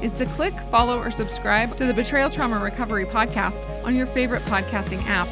is 0.00 0.12
to 0.12 0.26
click, 0.26 0.54
follow, 0.70 0.98
or 0.98 1.10
subscribe 1.10 1.76
to 1.76 1.86
the 1.86 1.94
Betrayal 1.94 2.30
Trauma 2.30 2.58
Recovery 2.58 3.04
podcast 3.04 3.68
on 3.84 3.94
your 3.94 4.06
favorite 4.06 4.42
podcasting 4.42 5.04
app. 5.06 5.28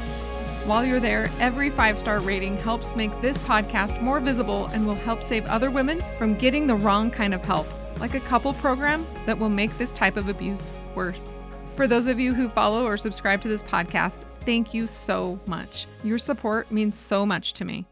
While 0.67 0.85
you're 0.85 1.01
there, 1.01 1.31
every 1.39 1.71
five 1.71 1.99
star 1.99 2.19
rating 2.19 2.57
helps 2.57 2.97
make 2.97 3.21
this 3.21 3.39
podcast 3.39 4.03
more 4.03 4.19
visible 4.19 4.67
and 4.67 4.87
will 4.87 4.97
help 4.97 5.23
save 5.23 5.47
other 5.47 5.71
women 5.71 6.03
from 6.19 6.35
getting 6.35 6.67
the 6.67 6.75
wrong 6.75 7.11
kind 7.11 7.33
of 7.33 7.45
help, 7.45 7.67
like 8.01 8.15
a 8.15 8.21
couple 8.21 8.53
program 8.55 9.07
that 9.27 9.39
will 9.39 9.49
make 9.49 9.77
this 9.79 9.93
type 9.93 10.17
of 10.17 10.29
abuse 10.29 10.75
worse. 10.95 11.39
For 11.77 11.87
those 11.87 12.07
of 12.07 12.19
you 12.19 12.35
who 12.35 12.49
follow 12.49 12.85
or 12.85 12.97
subscribe 12.97 13.41
to 13.43 13.49
this 13.49 13.63
podcast, 13.63 14.23
thank 14.45 14.75
you 14.75 14.87
so 14.87 15.39
much. 15.47 15.87
Your 16.03 16.19
support 16.19 16.71
means 16.73 16.99
so 16.99 17.25
much 17.25 17.53
to 17.55 17.65
me. 17.65 17.87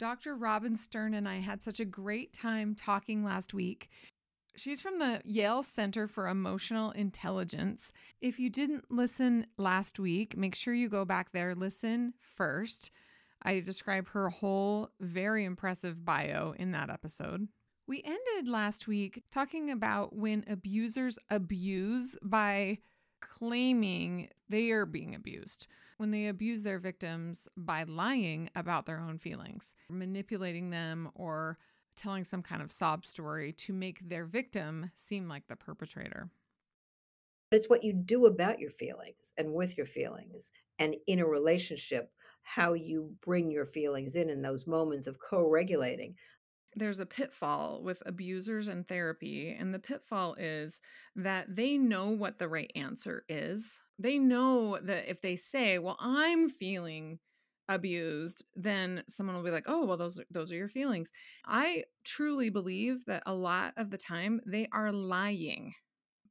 Dr. 0.00 0.34
Robin 0.34 0.74
Stern 0.74 1.12
and 1.12 1.28
I 1.28 1.40
had 1.40 1.62
such 1.62 1.78
a 1.78 1.84
great 1.84 2.32
time 2.32 2.74
talking 2.74 3.22
last 3.22 3.52
week. 3.52 3.90
She's 4.56 4.80
from 4.80 4.98
the 4.98 5.22
Yale 5.24 5.62
Center 5.62 6.06
for 6.06 6.28
Emotional 6.28 6.90
Intelligence. 6.90 7.92
If 8.20 8.38
you 8.38 8.50
didn't 8.50 8.90
listen 8.90 9.46
last 9.56 9.98
week, 9.98 10.36
make 10.36 10.54
sure 10.54 10.74
you 10.74 10.88
go 10.88 11.04
back 11.04 11.32
there, 11.32 11.54
listen 11.54 12.14
first. 12.18 12.90
I 13.42 13.60
describe 13.60 14.08
her 14.08 14.28
whole 14.28 14.90
very 15.00 15.44
impressive 15.44 16.04
bio 16.04 16.54
in 16.58 16.72
that 16.72 16.90
episode. 16.90 17.48
We 17.86 18.02
ended 18.04 18.48
last 18.48 18.86
week 18.86 19.22
talking 19.30 19.70
about 19.70 20.14
when 20.14 20.44
abusers 20.46 21.18
abuse 21.30 22.16
by 22.22 22.78
claiming 23.20 24.28
they 24.48 24.70
are 24.70 24.86
being 24.86 25.14
abused, 25.14 25.66
when 25.96 26.10
they 26.10 26.26
abuse 26.26 26.62
their 26.62 26.78
victims 26.78 27.48
by 27.56 27.84
lying 27.84 28.50
about 28.54 28.86
their 28.86 29.00
own 29.00 29.18
feelings, 29.18 29.74
manipulating 29.88 30.70
them, 30.70 31.10
or 31.14 31.58
telling 32.00 32.24
some 32.24 32.42
kind 32.42 32.62
of 32.62 32.72
sob 32.72 33.04
story 33.06 33.52
to 33.52 33.72
make 33.72 34.08
their 34.08 34.24
victim 34.24 34.90
seem 34.94 35.28
like 35.28 35.46
the 35.48 35.56
perpetrator. 35.56 36.30
But 37.50 37.58
it's 37.58 37.68
what 37.68 37.84
you 37.84 37.92
do 37.92 38.26
about 38.26 38.60
your 38.60 38.70
feelings 38.70 39.32
and 39.36 39.52
with 39.52 39.76
your 39.76 39.86
feelings 39.86 40.50
and 40.78 40.94
in 41.06 41.18
a 41.18 41.26
relationship, 41.26 42.10
how 42.42 42.72
you 42.72 43.12
bring 43.22 43.50
your 43.50 43.66
feelings 43.66 44.14
in 44.14 44.30
in 44.30 44.40
those 44.40 44.66
moments 44.66 45.06
of 45.06 45.18
co 45.18 45.48
regulating. 45.48 46.14
There's 46.76 47.00
a 47.00 47.06
pitfall 47.06 47.82
with 47.82 48.02
abusers 48.06 48.68
and 48.68 48.86
therapy, 48.86 49.56
and 49.58 49.74
the 49.74 49.80
pitfall 49.80 50.34
is 50.38 50.80
that 51.16 51.56
they 51.56 51.76
know 51.76 52.10
what 52.10 52.38
the 52.38 52.48
right 52.48 52.70
answer 52.76 53.24
is. 53.28 53.80
They 53.98 54.18
know 54.18 54.78
that 54.80 55.10
if 55.10 55.20
they 55.20 55.34
say, 55.34 55.78
Well, 55.78 55.96
I'm 55.98 56.48
feeling 56.48 57.18
abused, 57.70 58.44
then 58.54 59.02
someone 59.08 59.36
will 59.36 59.44
be 59.44 59.50
like, 59.50 59.64
"Oh, 59.66 59.86
well 59.86 59.96
those 59.96 60.18
are, 60.18 60.24
those 60.30 60.52
are 60.52 60.56
your 60.56 60.68
feelings." 60.68 61.10
I 61.46 61.84
truly 62.04 62.50
believe 62.50 63.04
that 63.06 63.22
a 63.26 63.34
lot 63.34 63.72
of 63.76 63.90
the 63.90 63.98
time 63.98 64.40
they 64.46 64.68
are 64.72 64.92
lying 64.92 65.74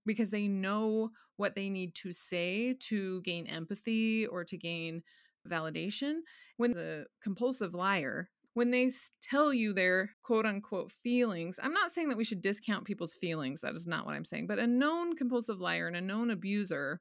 because 0.05 0.29
they 0.29 0.47
know 0.47 1.11
what 1.38 1.55
they 1.55 1.69
need 1.69 1.95
to 1.95 2.11
say 2.11 2.75
to 2.79 3.22
gain 3.22 3.47
empathy 3.47 4.27
or 4.27 4.44
to 4.44 4.57
gain 4.57 5.01
validation. 5.47 6.19
When 6.57 6.72
the 6.72 7.05
compulsive 7.23 7.73
liar, 7.73 8.29
when 8.53 8.71
they 8.71 8.89
tell 9.21 9.53
you 9.53 9.73
their 9.73 10.11
quote 10.23 10.45
unquote 10.45 10.91
feelings, 10.91 11.59
I'm 11.61 11.73
not 11.73 11.91
saying 11.91 12.09
that 12.09 12.17
we 12.17 12.25
should 12.25 12.41
discount 12.41 12.85
people's 12.85 13.13
feelings. 13.13 13.61
That 13.61 13.75
is 13.75 13.88
not 13.88 14.06
what 14.06 14.16
I'm 14.16 14.25
saying. 14.25 14.47
But 14.47 14.59
a 14.59 14.67
known 14.67 15.16
compulsive 15.16 15.61
liar 15.61 15.88
and 15.88 15.95
a 15.95 16.01
known 16.01 16.29
abuser, 16.29 17.00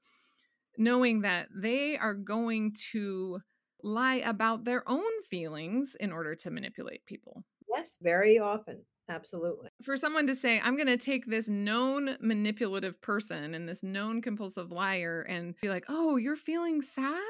knowing 0.76 1.22
that 1.22 1.49
they 1.55 1.97
are 1.99 2.15
going 2.15 2.75
to 2.93 3.41
lie 3.83 4.16
about 4.16 4.65
their 4.65 4.89
own 4.89 5.22
feelings 5.22 5.97
in 5.99 6.12
order 6.12 6.34
to 6.34 6.50
manipulate 6.50 7.05
people. 7.06 7.44
Yes, 7.75 7.97
very 8.00 8.39
often. 8.39 8.84
Absolutely. 9.09 9.71
For 9.83 9.97
someone 9.97 10.27
to 10.27 10.34
say, 10.34 10.61
I'm 10.61 10.77
going 10.77 10.87
to 10.87 10.99
take 10.99 11.27
this 11.27 11.49
known 11.49 12.17
manipulative 12.21 13.00
person 13.00 13.55
and 13.55 13.69
this 13.69 13.83
known 13.83 14.21
compulsive 14.21 14.71
liar 14.71 15.25
and 15.28 15.55
be 15.62 15.69
like, 15.69 15.84
oh, 15.88 16.17
you're 16.17 16.37
feeling 16.37 16.83
sad? 16.83 17.22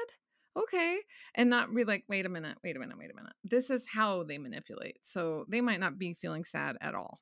Okay. 0.57 0.99
And 1.35 1.49
not 1.49 1.73
be 1.73 1.85
like, 1.85 2.03
wait 2.09 2.25
a 2.25 2.29
minute, 2.29 2.57
wait 2.63 2.75
a 2.75 2.79
minute, 2.79 2.97
wait 2.97 3.11
a 3.11 3.15
minute. 3.15 3.33
This 3.45 3.69
is 3.69 3.87
how 3.87 4.23
they 4.23 4.37
manipulate. 4.37 4.97
So 5.01 5.45
they 5.47 5.61
might 5.61 5.79
not 5.79 5.97
be 5.97 6.13
feeling 6.13 6.43
sad 6.43 6.75
at 6.81 6.95
all 6.95 7.19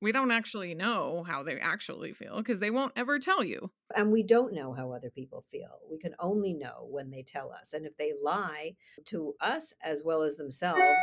we 0.00 0.12
don't 0.12 0.30
actually 0.30 0.74
know 0.74 1.24
how 1.26 1.42
they 1.42 1.58
actually 1.58 2.12
feel 2.12 2.38
because 2.38 2.60
they 2.60 2.70
won't 2.70 2.92
ever 2.96 3.18
tell 3.18 3.42
you. 3.42 3.70
And 3.96 4.12
we 4.12 4.22
don't 4.22 4.54
know 4.54 4.72
how 4.72 4.92
other 4.92 5.10
people 5.10 5.44
feel. 5.50 5.80
We 5.90 5.98
can 5.98 6.14
only 6.20 6.54
know 6.54 6.86
when 6.88 7.10
they 7.10 7.22
tell 7.22 7.52
us. 7.52 7.72
And 7.72 7.84
if 7.84 7.96
they 7.96 8.12
lie 8.22 8.76
to 9.06 9.34
us 9.40 9.72
as 9.84 10.02
well 10.04 10.22
as 10.22 10.36
themselves, 10.36 11.02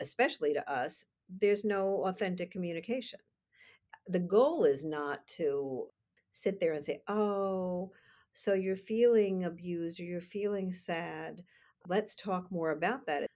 especially 0.00 0.52
to 0.54 0.70
us, 0.70 1.04
there's 1.28 1.64
no 1.64 2.04
authentic 2.04 2.50
communication. 2.50 3.20
The 4.08 4.20
goal 4.20 4.64
is 4.64 4.84
not 4.84 5.26
to 5.38 5.86
sit 6.32 6.60
there 6.60 6.72
and 6.72 6.84
say, 6.84 7.00
oh, 7.08 7.92
so 8.32 8.52
you're 8.54 8.76
feeling 8.76 9.44
abused 9.44 10.00
or 10.00 10.04
you're 10.04 10.20
feeling 10.20 10.72
sad. 10.72 11.42
Let's 11.86 12.14
talk 12.14 12.50
more 12.50 12.72
about 12.72 13.06
that. 13.06 13.26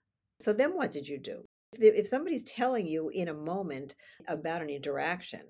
So 0.40 0.52
then 0.52 0.76
what 0.76 0.90
did 0.90 1.06
you 1.06 1.18
do? 1.18 1.44
If 1.72 2.08
somebody's 2.08 2.44
telling 2.44 2.86
you 2.86 3.10
in 3.10 3.28
a 3.28 3.34
moment 3.34 3.94
about 4.26 4.62
an 4.62 4.70
interaction, 4.70 5.42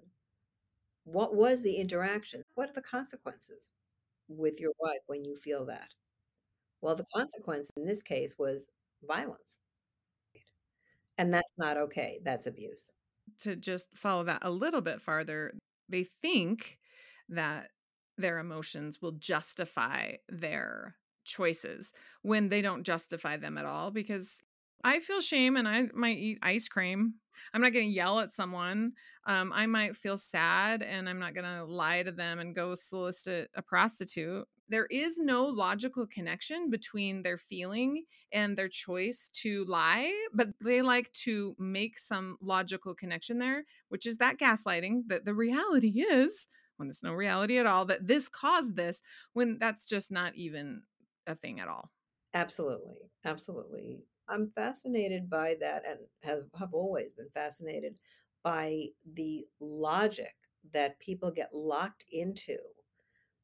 what 1.05 1.35
was 1.35 1.63
the 1.63 1.77
interaction? 1.77 2.43
What 2.55 2.71
are 2.71 2.75
the 2.75 2.83
consequences 2.83 3.73
with 4.29 4.61
your 4.61 4.73
wife 4.79 5.01
when 5.07 5.25
you 5.25 5.37
feel 5.37 5.65
that? 5.67 5.89
Well, 6.81 6.97
the 6.97 7.07
consequence 7.15 7.71
in 7.77 7.85
this 7.85 8.03
case 8.03 8.37
was 8.39 8.69
violence. 9.03 9.59
And 11.17 11.33
that's 11.33 11.53
not 11.57 11.77
okay. 11.77 12.21
That's 12.23 12.47
abuse. 12.47 12.91
To 13.41 13.57
just 13.57 13.89
follow 13.97 14.25
that 14.25 14.43
a 14.43 14.51
little 14.51 14.81
bit 14.81 15.01
farther, 15.01 15.53
they 15.89 16.07
think 16.23 16.79
that 17.29 17.71
their 18.17 18.39
emotions 18.39 19.01
will 19.01 19.13
justify 19.13 20.17
their 20.29 20.97
choices 21.25 21.93
when 22.23 22.49
they 22.49 22.63
don't 22.63 22.85
justify 22.85 23.37
them 23.37 23.59
at 23.59 23.67
all 23.67 23.91
because 23.91 24.43
I 24.85 25.01
feel 25.01 25.21
shame 25.21 25.57
and 25.57 25.69
I 25.69 25.89
might 25.95 26.19
eat 26.19 26.39
ice 26.43 26.69
cream. 26.69 27.15
I'm 27.53 27.61
not 27.61 27.73
going 27.73 27.87
to 27.89 27.95
yell 27.95 28.19
at 28.21 28.33
someone. 28.33 28.93
Um, 29.27 29.53
I 29.55 29.67
might 29.67 29.97
feel 29.97 30.17
sad 30.17 30.83
and 30.83 31.09
I'm 31.09 31.19
not 31.19 31.35
going 31.35 31.45
to 31.45 31.65
lie 31.65 32.03
to 32.03 32.13
them 32.13 32.39
and 32.39 32.55
go 32.55 32.75
solicit 32.75 33.51
a 33.55 33.63
prostitute. 33.63 34.47
There 34.69 34.87
is 34.87 35.19
no 35.19 35.47
logical 35.47 36.07
connection 36.07 36.69
between 36.69 37.23
their 37.23 37.39
feeling 37.39 38.05
and 38.33 38.57
their 38.57 38.69
choice 38.69 39.31
to 39.35 39.65
lie, 39.65 40.13
but 40.35 40.49
they 40.61 40.83
like 40.83 41.11
to 41.25 41.55
make 41.59 41.99
some 41.99 42.37
logical 42.41 42.95
connection 42.95 43.39
there, 43.39 43.65
which 43.89 44.05
is 44.07 44.19
that 44.19 44.39
gaslighting 44.39 45.05
that 45.07 45.25
the 45.25 45.35
reality 45.35 46.01
is, 46.01 46.49
when 46.77 46.89
it's 46.89 47.03
no 47.03 47.13
reality 47.15 47.59
at 47.59 47.67
all, 47.67 47.85
that 47.87 48.07
this 48.07 48.29
caused 48.29 48.77
this, 48.77 49.01
when 49.33 49.59
that's 49.59 49.87
just 49.87 50.11
not 50.13 50.35
even 50.35 50.83
a 51.27 51.35
thing 51.35 51.61
at 51.61 51.69
all. 51.69 51.91
Absolutely. 52.35 53.11
Absolutely. 53.25 54.05
I'm 54.29 54.51
fascinated 54.55 55.31
by 55.31 55.57
that 55.61 55.85
and 55.89 55.99
have, 56.23 56.45
have 56.59 56.75
always 56.75 57.13
been 57.13 57.31
fascinated 57.35 57.95
by 58.43 58.87
the 59.15 59.47
logic 59.61 60.35
that 60.73 60.99
people 60.99 61.31
get 61.31 61.55
locked 61.55 62.05
into 62.13 62.59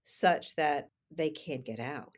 such 0.02 0.54
that 0.56 0.90
they 1.10 1.30
can't 1.30 1.64
get 1.64 1.80
out 1.80 2.14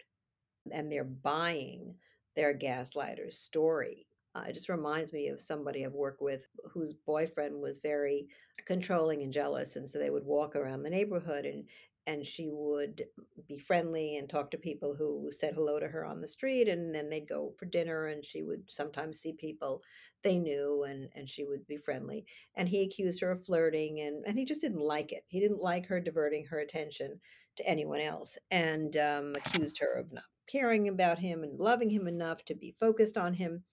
and 0.72 0.90
they're 0.90 1.04
buying 1.04 1.94
their 2.34 2.52
gaslighter's 2.54 3.38
story. 3.38 4.06
Uh, 4.37 4.49
it 4.49 4.55
just 4.55 4.69
reminds 4.69 5.12
me 5.12 5.29
of 5.29 5.41
somebody 5.41 5.85
I've 5.85 5.93
worked 5.93 6.21
with 6.21 6.43
whose 6.73 6.94
boyfriend 7.06 7.61
was 7.61 7.79
very 7.79 8.27
controlling 8.67 9.23
and 9.23 9.33
jealous. 9.33 9.77
And 9.77 9.88
so 9.88 9.99
they 9.99 10.11
would 10.11 10.25
walk 10.25 10.56
around 10.56 10.83
the 10.83 10.91
neighborhood 10.91 11.47
and 11.47 11.65
and 12.09 12.25
she 12.25 12.49
would 12.53 13.03
be 13.49 13.59
friendly 13.59 14.17
and 14.17 14.31
talk 14.31 14.50
to 14.53 14.56
people 14.56 14.94
who 14.97 15.29
said 15.33 15.55
hello 15.55 15.81
to 15.81 15.88
her 15.88 16.05
on 16.05 16.21
the 16.21 16.29
street 16.29 16.69
and 16.69 16.94
then 16.94 17.11
they'd 17.11 17.29
go 17.29 17.53
for 17.59 17.67
dinner 17.67 18.06
and 18.06 18.25
she 18.25 18.44
would 18.44 18.62
sometimes 18.69 19.19
see 19.19 19.33
people 19.33 19.83
they 20.23 20.38
knew 20.38 20.85
and 20.85 21.09
and 21.17 21.29
she 21.29 21.44
would 21.44 21.67
be 21.67 21.77
friendly 21.77 22.25
and 22.56 22.69
he 22.69 22.85
accused 22.85 23.21
her 23.21 23.33
of 23.33 23.44
flirting 23.44 24.00
and 24.03 24.25
and 24.25 24.38
he 24.38 24.44
just 24.44 24.61
didn't 24.61 24.81
like 24.81 25.11
it 25.11 25.25
he 25.27 25.41
didn't 25.41 25.61
like 25.61 25.87
her 25.87 26.00
diverting 26.00 26.47
her 26.47 26.61
attention 26.61 27.21
to 27.56 27.69
anyone 27.69 28.00
else 28.00 28.38
and 28.53 28.97
um, 28.97 29.35
accused 29.44 29.79
her 29.81 29.94
of 29.99 30.12
not 30.12 30.25
caring 30.49 30.88
about 30.88 31.19
him 31.19 31.43
and 31.43 31.59
loving 31.59 31.91
him 31.91 32.06
enough 32.06 32.44
to 32.44 32.55
be 32.55 32.75
focused 32.79 33.19
on 33.19 33.35
him 33.35 33.65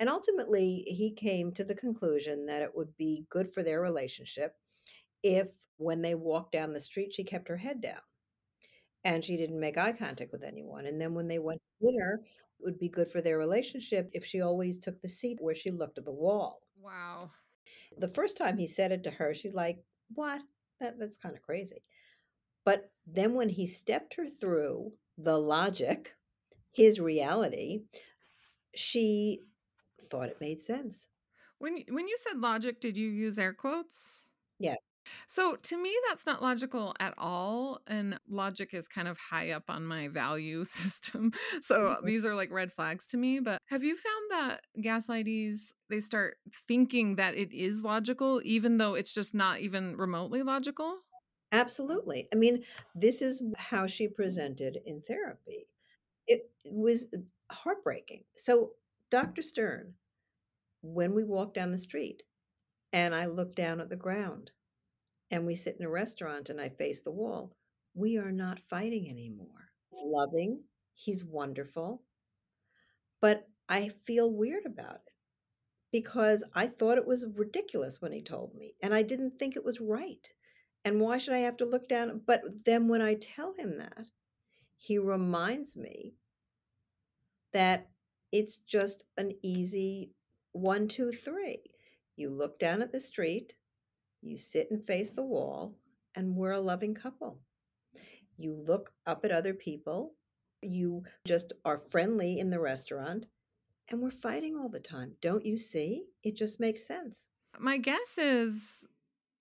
and 0.00 0.08
ultimately 0.08 0.84
he 0.88 1.12
came 1.12 1.52
to 1.52 1.64
the 1.64 1.76
conclusion 1.76 2.46
that 2.46 2.62
it 2.62 2.74
would 2.74 2.96
be 2.96 3.26
good 3.30 3.54
for 3.54 3.62
their 3.62 3.80
relationship 3.80 4.56
if 5.22 5.48
when 5.76 6.02
they 6.02 6.16
walked 6.16 6.52
down 6.52 6.72
the 6.72 6.80
street 6.80 7.12
she 7.12 7.22
kept 7.22 7.48
her 7.48 7.58
head 7.58 7.80
down 7.80 8.00
and 9.04 9.24
she 9.24 9.36
didn't 9.36 9.60
make 9.60 9.78
eye 9.78 9.92
contact 9.92 10.32
with 10.32 10.42
anyone. 10.42 10.86
And 10.86 11.00
then 11.00 11.14
when 11.14 11.28
they 11.28 11.38
went 11.38 11.60
to 11.80 11.86
dinner, 11.86 12.20
it 12.24 12.64
would 12.64 12.78
be 12.78 12.88
good 12.88 13.10
for 13.10 13.20
their 13.20 13.38
relationship 13.38 14.10
if 14.12 14.26
she 14.26 14.40
always 14.40 14.78
took 14.78 15.00
the 15.00 15.08
seat 15.08 15.38
where 15.40 15.54
she 15.54 15.70
looked 15.70 15.98
at 15.98 16.04
the 16.04 16.12
wall. 16.12 16.60
Wow. 16.78 17.30
The 17.98 18.08
first 18.08 18.36
time 18.36 18.58
he 18.58 18.66
said 18.66 18.92
it 18.92 19.02
to 19.04 19.10
her, 19.10 19.34
she's 19.34 19.54
like, 19.54 19.78
What? 20.14 20.42
That, 20.80 20.98
that's 20.98 21.16
kind 21.16 21.34
of 21.34 21.42
crazy. 21.42 21.82
But 22.64 22.90
then 23.06 23.34
when 23.34 23.48
he 23.48 23.66
stepped 23.66 24.14
her 24.14 24.26
through 24.28 24.92
the 25.18 25.38
logic, 25.38 26.14
his 26.72 27.00
reality, 27.00 27.82
she 28.74 29.40
thought 30.10 30.28
it 30.28 30.40
made 30.40 30.60
sense. 30.62 31.08
When 31.58 31.84
when 31.88 32.08
you 32.08 32.16
said 32.18 32.38
logic, 32.40 32.80
did 32.80 32.96
you 32.96 33.08
use 33.08 33.38
air 33.38 33.54
quotes? 33.54 34.30
Yes. 34.58 34.78
So 35.26 35.56
to 35.56 35.76
me, 35.82 35.96
that's 36.08 36.26
not 36.26 36.42
logical 36.42 36.94
at 37.00 37.14
all. 37.18 37.80
And 37.86 38.18
logic 38.28 38.74
is 38.74 38.88
kind 38.88 39.08
of 39.08 39.18
high 39.18 39.50
up 39.50 39.64
on 39.70 39.86
my 39.86 40.08
value 40.08 40.64
system. 40.66 41.32
So 41.62 42.00
Mhm. 42.02 42.04
these 42.04 42.24
are 42.26 42.34
like 42.34 42.50
red 42.50 42.72
flags 42.72 43.06
to 43.08 43.16
me. 43.16 43.40
But 43.40 43.60
have 43.66 43.82
you 43.84 43.96
found 43.96 44.30
that 44.30 44.60
gaslighties, 44.78 45.72
they 45.88 46.00
start 46.00 46.38
thinking 46.68 47.16
that 47.16 47.34
it 47.34 47.52
is 47.52 47.82
logical, 47.82 48.40
even 48.44 48.78
though 48.78 48.94
it's 48.94 49.14
just 49.14 49.34
not 49.34 49.60
even 49.60 49.96
remotely 49.96 50.42
logical? 50.42 51.00
Absolutely. 51.52 52.28
I 52.32 52.36
mean, 52.36 52.64
this 52.94 53.22
is 53.22 53.42
how 53.56 53.86
she 53.86 54.06
presented 54.08 54.80
in 54.86 55.00
therapy. 55.02 55.68
It 56.26 56.50
was 56.64 57.08
heartbreaking. 57.50 58.24
So, 58.36 58.74
Dr. 59.10 59.42
Stern, 59.42 59.96
when 60.82 61.14
we 61.14 61.24
walk 61.24 61.54
down 61.54 61.70
the 61.70 61.78
street 61.78 62.22
and 62.92 63.14
I 63.14 63.26
look 63.26 63.54
down 63.54 63.80
at 63.80 63.88
the 63.88 63.96
ground 63.96 64.50
and 65.30 65.46
we 65.46 65.54
sit 65.54 65.76
in 65.78 65.84
a 65.84 65.90
restaurant 65.90 66.48
and 66.48 66.60
I 66.60 66.68
face 66.68 67.00
the 67.00 67.10
wall, 67.10 67.54
we 67.94 68.16
are 68.16 68.32
not 68.32 68.60
fighting 68.60 69.08
anymore. 69.08 69.70
He's 69.90 70.00
loving, 70.04 70.64
he's 70.94 71.24
wonderful, 71.24 72.02
but 73.20 73.48
I 73.68 73.90
feel 74.04 74.32
weird 74.32 74.66
about 74.66 74.96
it 75.06 75.12
because 75.92 76.44
I 76.54 76.66
thought 76.66 76.98
it 76.98 77.06
was 77.06 77.26
ridiculous 77.34 78.00
when 78.00 78.12
he 78.12 78.22
told 78.22 78.54
me 78.54 78.74
and 78.82 78.94
I 78.94 79.02
didn't 79.02 79.38
think 79.38 79.56
it 79.56 79.64
was 79.64 79.80
right. 79.80 80.28
And 80.84 81.00
why 81.00 81.18
should 81.18 81.34
I 81.34 81.38
have 81.38 81.58
to 81.58 81.66
look 81.66 81.88
down? 81.88 82.22
But 82.26 82.42
then 82.64 82.88
when 82.88 83.02
I 83.02 83.14
tell 83.14 83.54
him 83.54 83.78
that, 83.78 84.06
he 84.78 84.98
reminds 84.98 85.76
me 85.76 86.14
that 87.52 87.88
it's 88.32 88.56
just 88.56 89.04
an 89.18 89.32
easy 89.42 90.12
one, 90.52 90.88
two, 90.88 91.10
three. 91.10 91.58
You 92.16 92.30
look 92.30 92.58
down 92.58 92.82
at 92.82 92.92
the 92.92 93.00
street, 93.00 93.54
you 94.20 94.36
sit 94.36 94.70
and 94.70 94.84
face 94.84 95.10
the 95.10 95.22
wall, 95.22 95.76
and 96.14 96.36
we're 96.36 96.52
a 96.52 96.60
loving 96.60 96.94
couple. 96.94 97.40
You 98.36 98.54
look 98.54 98.92
up 99.06 99.24
at 99.24 99.30
other 99.30 99.54
people, 99.54 100.14
you 100.62 101.04
just 101.26 101.52
are 101.64 101.78
friendly 101.78 102.38
in 102.38 102.50
the 102.50 102.60
restaurant, 102.60 103.26
and 103.88 104.00
we're 104.00 104.10
fighting 104.10 104.56
all 104.56 104.68
the 104.68 104.80
time. 104.80 105.12
Don't 105.20 105.44
you 105.44 105.56
see? 105.56 106.04
It 106.22 106.36
just 106.36 106.60
makes 106.60 106.86
sense. 106.86 107.28
My 107.58 107.78
guess 107.78 108.18
is 108.18 108.86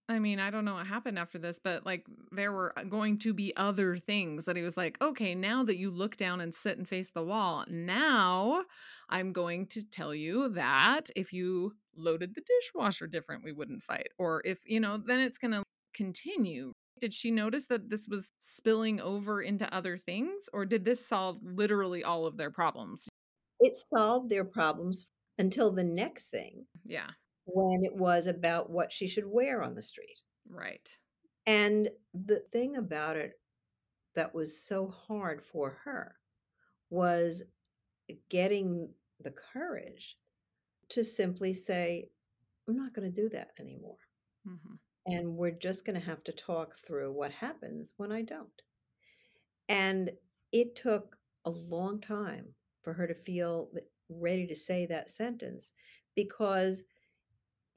I 0.09 0.17
mean, 0.17 0.39
I 0.39 0.50
don't 0.50 0.65
know 0.65 0.73
what 0.73 0.88
happened 0.88 1.19
after 1.19 1.38
this, 1.38 1.59
but 1.63 1.85
like 1.85 2.03
there 2.31 2.51
were 2.51 2.73
uh, 2.75 2.83
going 2.83 3.19
to 3.19 3.33
be 3.33 3.56
other 3.56 3.95
things 3.95 4.45
that 4.45 4.56
he 4.56 4.63
was 4.63 4.75
like, 4.75 4.97
okay, 5.01 5.35
now 5.35 5.63
that 5.63 5.77
you 5.77 5.91
look 5.91 6.17
down 6.17 6.41
and 6.41 6.53
sit 6.53 6.79
and 6.79 6.88
face 6.88 7.11
the 7.11 7.23
wall, 7.23 7.63
now 7.69 8.63
I'm 9.07 9.31
going 9.31 9.67
to 9.67 9.83
tell 9.83 10.15
you 10.15 10.50
that 10.50 11.11
if 11.15 11.31
you 11.31 11.73
loaded 11.95 12.33
the 12.33 12.41
dishwasher 12.41 13.06
different, 13.06 13.44
we 13.44 13.51
wouldn't 13.51 13.83
fight. 13.83 14.09
Or 14.17 14.41
if, 14.45 14.59
you 14.65 14.79
know, 14.79 14.97
then 14.97 15.19
it's 15.19 15.38
going 15.38 15.51
to 15.51 15.63
continue. 15.94 16.71
Did 17.00 17.13
she 17.13 17.29
notice 17.29 17.67
that 17.67 17.91
this 17.91 18.07
was 18.07 18.31
spilling 18.41 19.00
over 19.00 19.44
into 19.44 19.71
other 19.73 19.95
things? 19.95 20.50
Or 20.51 20.65
did 20.65 20.85
this 20.85 21.06
solve 21.06 21.39
literally 21.44 22.03
all 22.03 22.25
of 22.25 22.35
their 22.35 22.50
problems? 22.50 23.07
It 23.59 23.77
solved 23.94 24.31
their 24.31 24.44
problems 24.44 25.06
until 25.38 25.71
the 25.71 25.83
next 25.83 26.27
thing 26.27 26.65
Yeah, 26.85 27.11
when 27.54 27.84
it 27.84 27.96
was 27.96 28.28
about 28.28 28.69
what 28.69 28.92
she 28.92 29.07
should 29.07 29.25
wear 29.28 29.62
on 29.62 29.75
the 29.75 29.81
street. 29.81 30.22
right. 30.50 30.98
And 31.46 31.90
the 32.13 32.40
thing 32.40 32.75
about 32.78 33.18
it 33.18 33.34
that 34.16 34.34
was 34.34 34.62
so 34.63 34.88
hard 34.88 35.44
for 35.46 35.72
her 35.84 36.16
was 36.90 37.44
getting 38.30 38.94
the 39.19 39.31
courage 39.31 40.18
to 40.90 41.04
simply 41.04 41.54
say, 41.54 42.10
I'm 42.68 42.78
not 42.78 42.94
going 42.94 43.13
to 43.13 43.22
do 43.22 43.30
that 43.30 43.52
anymore. 43.60 43.98
hmm 44.45 44.75
And 45.06 45.36
we're 45.36 45.52
just 45.52 45.84
going 45.84 46.00
to 46.00 46.06
have 46.06 46.24
to 46.24 46.31
talk 46.31 46.78
through 46.78 47.12
what 47.12 47.31
happens 47.34 47.94
when 47.98 48.13
I 48.13 48.22
don't. 48.22 48.62
And 49.69 50.12
it 50.52 50.75
took 50.75 51.18
a 51.45 51.50
long 51.50 52.02
time 52.02 52.54
for 52.81 52.94
her 52.94 53.07
to 53.07 53.16
feel 53.16 53.69
ready 54.10 54.48
to 54.48 54.56
say 54.56 54.86
that 54.88 55.10
sentence 55.10 55.74
because 56.16 56.84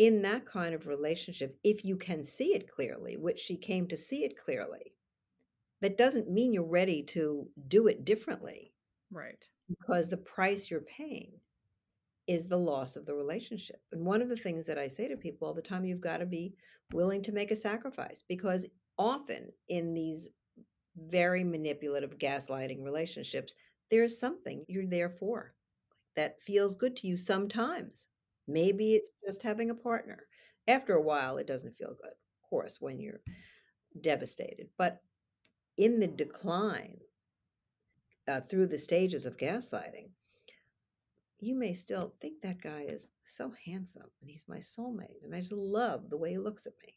in 0.02 0.22
that 0.22 0.44
kind 0.44 0.74
of 0.74 0.88
relationship, 0.88 1.56
if 1.62 1.84
you 1.84 1.96
can 1.96 2.24
see 2.24 2.54
it 2.56 2.68
clearly, 2.68 3.16
which 3.16 3.38
she 3.38 3.56
came 3.56 3.86
to 3.86 3.96
see 3.96 4.24
it 4.24 4.36
clearly, 4.36 4.96
that 5.80 5.96
doesn't 5.96 6.30
mean 6.30 6.52
you're 6.52 6.64
ready 6.64 7.02
to 7.04 7.48
do 7.68 7.86
it 7.86 8.04
differently 8.04 8.74
Right. 9.12 9.48
because 9.68 10.08
the 10.08 10.16
price 10.16 10.70
you're 10.70 10.80
paying 10.80 11.40
is 12.26 12.48
the 12.48 12.58
loss 12.58 12.96
of 12.96 13.06
the 13.06 13.14
relationship. 13.14 13.80
And 13.92 14.04
one 14.04 14.22
of 14.22 14.28
the 14.28 14.36
things 14.36 14.66
that 14.66 14.78
I 14.78 14.88
say 14.88 15.08
to 15.08 15.16
people 15.16 15.46
all 15.46 15.54
the 15.54 15.62
time, 15.62 15.84
you've 15.84 16.00
got 16.00 16.18
to 16.18 16.26
be 16.26 16.56
willing 16.92 17.22
to 17.22 17.32
make 17.32 17.52
a 17.52 17.56
sacrifice 17.56 18.24
because 18.28 18.66
often 18.98 19.52
in 19.68 19.94
these 19.94 20.30
very 20.96 21.44
manipulative, 21.44 22.18
gaslighting 22.18 22.82
relationships, 22.84 23.54
there's 23.90 24.18
something 24.18 24.64
you're 24.68 24.86
there 24.86 25.10
for 25.10 25.54
that 26.16 26.42
feels 26.42 26.74
good 26.76 26.96
to 26.96 27.06
you 27.08 27.16
sometimes. 27.16 28.08
Maybe 28.46 28.94
it's 28.94 29.10
just 29.24 29.42
having 29.42 29.70
a 29.70 29.74
partner. 29.74 30.26
After 30.68 30.94
a 30.94 31.02
while, 31.02 31.38
it 31.38 31.46
doesn't 31.46 31.76
feel 31.76 31.94
good, 32.00 32.10
of 32.10 32.48
course, 32.48 32.80
when 32.80 33.00
you're 33.00 33.20
devastated. 34.00 34.68
But 34.78 35.00
in 35.76 36.00
the 36.00 36.06
decline, 36.06 36.98
uh, 38.28 38.40
through 38.40 38.66
the 38.66 38.78
stages 38.78 39.26
of 39.26 39.36
gaslighting, 39.36 40.10
you 41.40 41.56
may 41.56 41.72
still 41.72 42.14
think 42.20 42.40
that 42.40 42.62
guy 42.62 42.82
is 42.82 43.10
so 43.24 43.52
handsome 43.64 44.08
and 44.20 44.30
he's 44.30 44.44
my 44.48 44.58
soulmate 44.58 45.24
and 45.24 45.34
I 45.34 45.40
just 45.40 45.52
love 45.52 46.08
the 46.08 46.16
way 46.16 46.30
he 46.30 46.38
looks 46.38 46.66
at 46.66 46.74
me. 46.86 46.94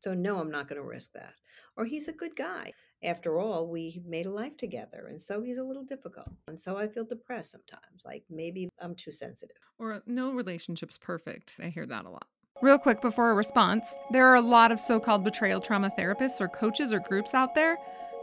So, 0.00 0.12
no, 0.12 0.38
I'm 0.38 0.50
not 0.50 0.68
going 0.68 0.80
to 0.80 0.86
risk 0.86 1.12
that. 1.14 1.32
Or 1.76 1.86
he's 1.86 2.06
a 2.06 2.12
good 2.12 2.36
guy. 2.36 2.72
After 3.02 3.38
all, 3.38 3.66
we 3.68 4.02
made 4.06 4.26
a 4.26 4.30
life 4.30 4.56
together. 4.56 5.06
And 5.08 5.20
so 5.20 5.42
he's 5.42 5.58
a 5.58 5.64
little 5.64 5.84
difficult. 5.84 6.30
And 6.48 6.60
so 6.60 6.76
I 6.76 6.88
feel 6.88 7.04
depressed 7.04 7.52
sometimes. 7.52 8.02
Like 8.04 8.24
maybe 8.30 8.68
I'm 8.80 8.94
too 8.94 9.12
sensitive. 9.12 9.56
Or 9.78 10.02
no 10.06 10.32
relationship's 10.32 10.98
perfect. 10.98 11.56
I 11.62 11.68
hear 11.68 11.86
that 11.86 12.06
a 12.06 12.10
lot. 12.10 12.26
Real 12.62 12.78
quick 12.78 13.02
before 13.02 13.30
a 13.30 13.34
response, 13.34 13.94
there 14.10 14.26
are 14.26 14.36
a 14.36 14.40
lot 14.40 14.72
of 14.72 14.80
so 14.80 14.98
called 14.98 15.24
betrayal 15.24 15.60
trauma 15.60 15.90
therapists 15.98 16.40
or 16.40 16.48
coaches 16.48 16.94
or 16.94 17.00
groups 17.00 17.34
out 17.34 17.54
there, 17.54 17.76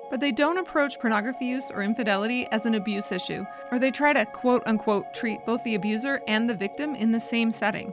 but 0.10 0.20
they 0.20 0.32
don't 0.32 0.58
approach 0.58 1.00
pornography 1.00 1.46
use 1.46 1.70
or 1.70 1.84
infidelity 1.84 2.48
as 2.52 2.66
an 2.66 2.74
abuse 2.74 3.12
issue, 3.12 3.46
or 3.72 3.78
they 3.78 3.92
try 3.92 4.12
to 4.12 4.26
quote 4.26 4.64
unquote 4.66 5.14
treat 5.14 5.46
both 5.46 5.64
the 5.64 5.76
abuser 5.76 6.20
and 6.28 6.50
the 6.50 6.56
victim 6.56 6.96
in 6.96 7.12
the 7.12 7.20
same 7.20 7.52
setting, 7.52 7.90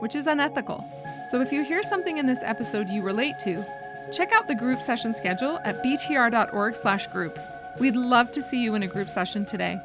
which 0.00 0.14
is 0.14 0.26
unethical. 0.26 0.84
So 1.30 1.40
if 1.40 1.52
you 1.52 1.64
hear 1.64 1.82
something 1.82 2.18
in 2.18 2.26
this 2.26 2.42
episode 2.42 2.90
you 2.90 3.02
relate 3.02 3.38
to, 3.40 3.64
check 4.12 4.32
out 4.32 4.48
the 4.48 4.54
group 4.54 4.82
session 4.82 5.12
schedule 5.12 5.58
at 5.64 5.82
btr.org/group. 5.82 7.38
We'd 7.80 7.96
love 7.96 8.32
to 8.32 8.42
see 8.42 8.62
you 8.62 8.74
in 8.74 8.82
a 8.82 8.88
group 8.88 9.08
session 9.08 9.44
today. 9.44 9.80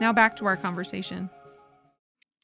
Now 0.00 0.12
back 0.12 0.36
to 0.36 0.46
our 0.46 0.56
conversation. 0.56 1.30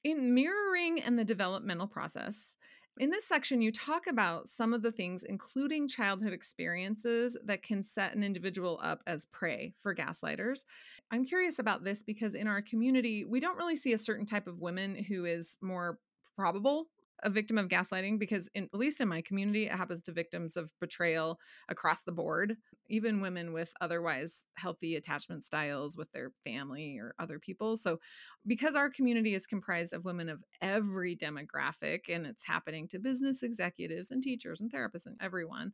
In 0.04 0.35
mirroring 0.35 1.00
and 1.00 1.19
the 1.19 1.25
developmental 1.25 1.87
process, 1.87 2.57
in 2.99 3.11
this 3.11 3.25
section, 3.25 3.62
you 3.62 3.73
talk 3.73 4.07
about 4.07 4.49
some 4.49 4.75
of 4.75 4.83
the 4.83 4.92
things, 4.92 5.23
including 5.23 5.88
childhood 5.88 6.35
experiences, 6.35 7.38
that 7.45 7.62
can 7.62 7.83
set 7.83 8.14
an 8.14 8.23
individual 8.23 8.78
up 8.83 9.00
as 9.07 9.25
prey 9.26 9.73
for 9.78 9.95
gaslighters. 9.95 10.64
I'm 11.11 11.25
curious 11.25 11.59
about 11.59 11.85
this 11.85 12.02
because 12.02 12.35
in 12.35 12.47
our 12.47 12.61
community, 12.61 13.25
we 13.25 13.40
don't 13.40 13.57
really 13.57 13.76
see 13.76 13.95
a 13.95 13.99
certain 13.99 14.26
type 14.26 14.47
of 14.47 14.61
women 14.61 14.95
who 14.95 15.25
is 15.25 15.57
more 15.62 15.99
probable 16.37 16.88
a 17.23 17.31
victim 17.31 17.59
of 17.59 17.69
gaslighting 17.69 18.19
because 18.19 18.49
in, 18.55 18.64
at 18.64 18.79
least 18.79 19.00
in 19.00 19.09
my 19.09 19.21
community 19.23 19.67
it 19.67 19.73
happens 19.73 20.02
to 20.02 20.12
victims 20.12 20.57
of 20.57 20.71
betrayal 20.81 21.38
across 21.69 22.02
the 22.02 22.12
board 22.12 22.57
even 22.93 23.23
women 23.23 23.52
with 23.52 23.73
otherwise 23.81 24.45
healthy 24.59 24.97
attachment 24.97 25.43
styles 25.43 25.97
with 25.97 26.12
their 26.12 26.31
family 26.45 26.99
or 26.99 27.14
other 27.19 27.38
people. 27.38 27.75
So 27.75 27.99
because 28.47 28.76
our 28.76 28.91
community 28.91 29.35
is 29.35 29.47
comprised 29.47 29.95
of 29.95 30.05
women 30.05 30.29
of 30.29 30.43
every 30.61 31.17
demographic 31.17 32.00
and 32.09 32.26
it's 32.26 32.47
happening 32.47 32.87
to 32.88 32.99
business 32.99 33.43
executives 33.43 34.11
and 34.11 34.23
teachers 34.23 34.61
and 34.61 34.71
therapists 34.71 35.07
and 35.07 35.17
everyone 35.21 35.73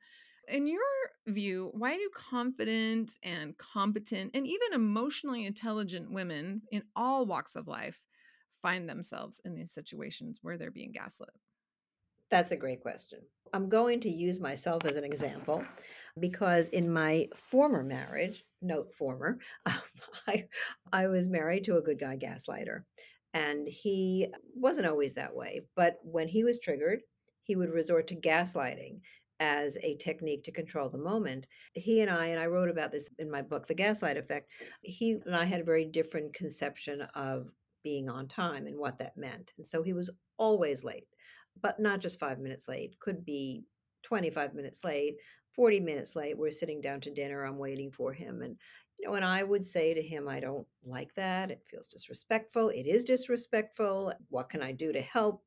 in 0.50 0.67
your 0.67 0.81
view, 1.26 1.71
why 1.75 1.97
do 1.97 2.09
confident 2.14 3.19
and 3.23 3.59
competent 3.59 4.31
and 4.33 4.47
even 4.47 4.73
emotionally 4.73 5.45
intelligent 5.45 6.11
women 6.11 6.62
in 6.71 6.83
all 6.97 7.26
walks 7.26 7.55
of 7.55 7.69
life 7.69 8.00
find 8.62 8.88
themselves 8.88 9.41
in 9.45 9.55
these 9.55 9.73
situations 9.73 10.41
where 10.43 10.57
they're 10.57 10.71
being 10.71 10.93
gaslit? 10.93 11.31
That's 12.31 12.53
a 12.53 12.57
great 12.57 12.83
question. 12.83 13.21
I'm 13.53 13.69
going 13.69 14.00
to 14.00 14.11
use 14.11 14.41
myself 14.41 14.85
as 14.85 14.97
an 14.97 15.05
example 15.05 15.65
because 16.21 16.69
in 16.69 16.93
my 16.93 17.29
former 17.35 17.83
marriage, 17.83 18.45
note 18.61 18.93
former, 18.93 19.38
um, 19.67 19.75
I, 20.27 20.47
I 20.93 21.07
was 21.07 21.29
married 21.29 21.65
to 21.65 21.79
a 21.79 21.83
good 21.83 21.99
guy 21.99 22.17
gaslighter. 22.17 22.83
And 23.35 23.69
he 23.69 24.29
wasn't 24.55 24.87
always 24.87 25.15
that 25.15 25.35
way. 25.35 25.62
But 25.77 25.99
when 26.03 26.29
he 26.29 26.45
was 26.45 26.59
triggered, 26.59 27.00
he 27.43 27.57
would 27.57 27.71
resort 27.71 28.09
to 28.09 28.17
gaslighting 28.17 29.00
as 29.41 29.79
a 29.83 29.97
technique 29.97 30.45
to 30.45 30.53
control 30.53 30.88
the 30.88 30.99
moment. 30.99 31.47
He 31.75 32.00
and 32.00 32.11
I, 32.11 32.27
and 32.27 32.41
I 32.41 32.47
wrote 32.47 32.71
about 32.71 32.91
this 32.91 33.09
in 33.19 33.31
my 33.31 33.43
book, 33.43 33.67
The 33.67 33.75
Gaslight 33.75 34.17
Effect, 34.17 34.50
he 34.83 35.12
and 35.25 35.37
I 35.37 35.45
had 35.45 35.61
a 35.61 35.65
very 35.65 35.85
different 35.85 36.35
conception 36.35 37.03
of 37.15 37.49
being 37.88 38.11
on 38.11 38.28
time 38.28 38.66
and 38.66 38.76
what 38.76 38.99
that 38.99 39.16
meant. 39.16 39.50
And 39.57 39.66
so 39.66 39.83
he 39.83 39.95
was 39.95 40.11
always 40.37 40.85
late, 40.85 41.07
but 41.62 41.80
not 41.80 42.00
just 42.00 42.21
five 42.21 42.38
minutes 42.38 42.68
late, 42.68 43.00
could 43.00 43.25
be 43.25 43.64
25 44.02 44.52
minutes 44.52 44.80
late, 44.85 45.16
40 45.54 45.80
minutes 45.80 46.14
late. 46.14 46.37
We're 46.37 46.50
sitting 46.50 46.83
down 46.83 47.00
to 47.00 47.14
dinner, 47.14 47.45
I'm 47.45 47.57
waiting 47.57 47.90
for 47.90 48.12
him. 48.12 48.42
And 48.42 48.57
you 48.99 49.09
know, 49.09 49.14
and 49.14 49.25
I 49.25 49.42
would 49.42 49.64
say 49.64 49.95
to 49.95 50.02
him, 50.02 50.28
I 50.28 50.38
don't 50.38 50.66
like 50.85 51.14
that. 51.14 51.50
It 51.50 51.62
feels 51.71 51.88
disrespectful. 51.88 52.68
It 52.68 52.87
is 52.87 53.04
disrespectful. 53.04 54.12
What 54.28 54.50
can 54.50 54.62
I 54.62 54.73
do 54.73 54.92
to 54.92 55.00
help? 55.00 55.42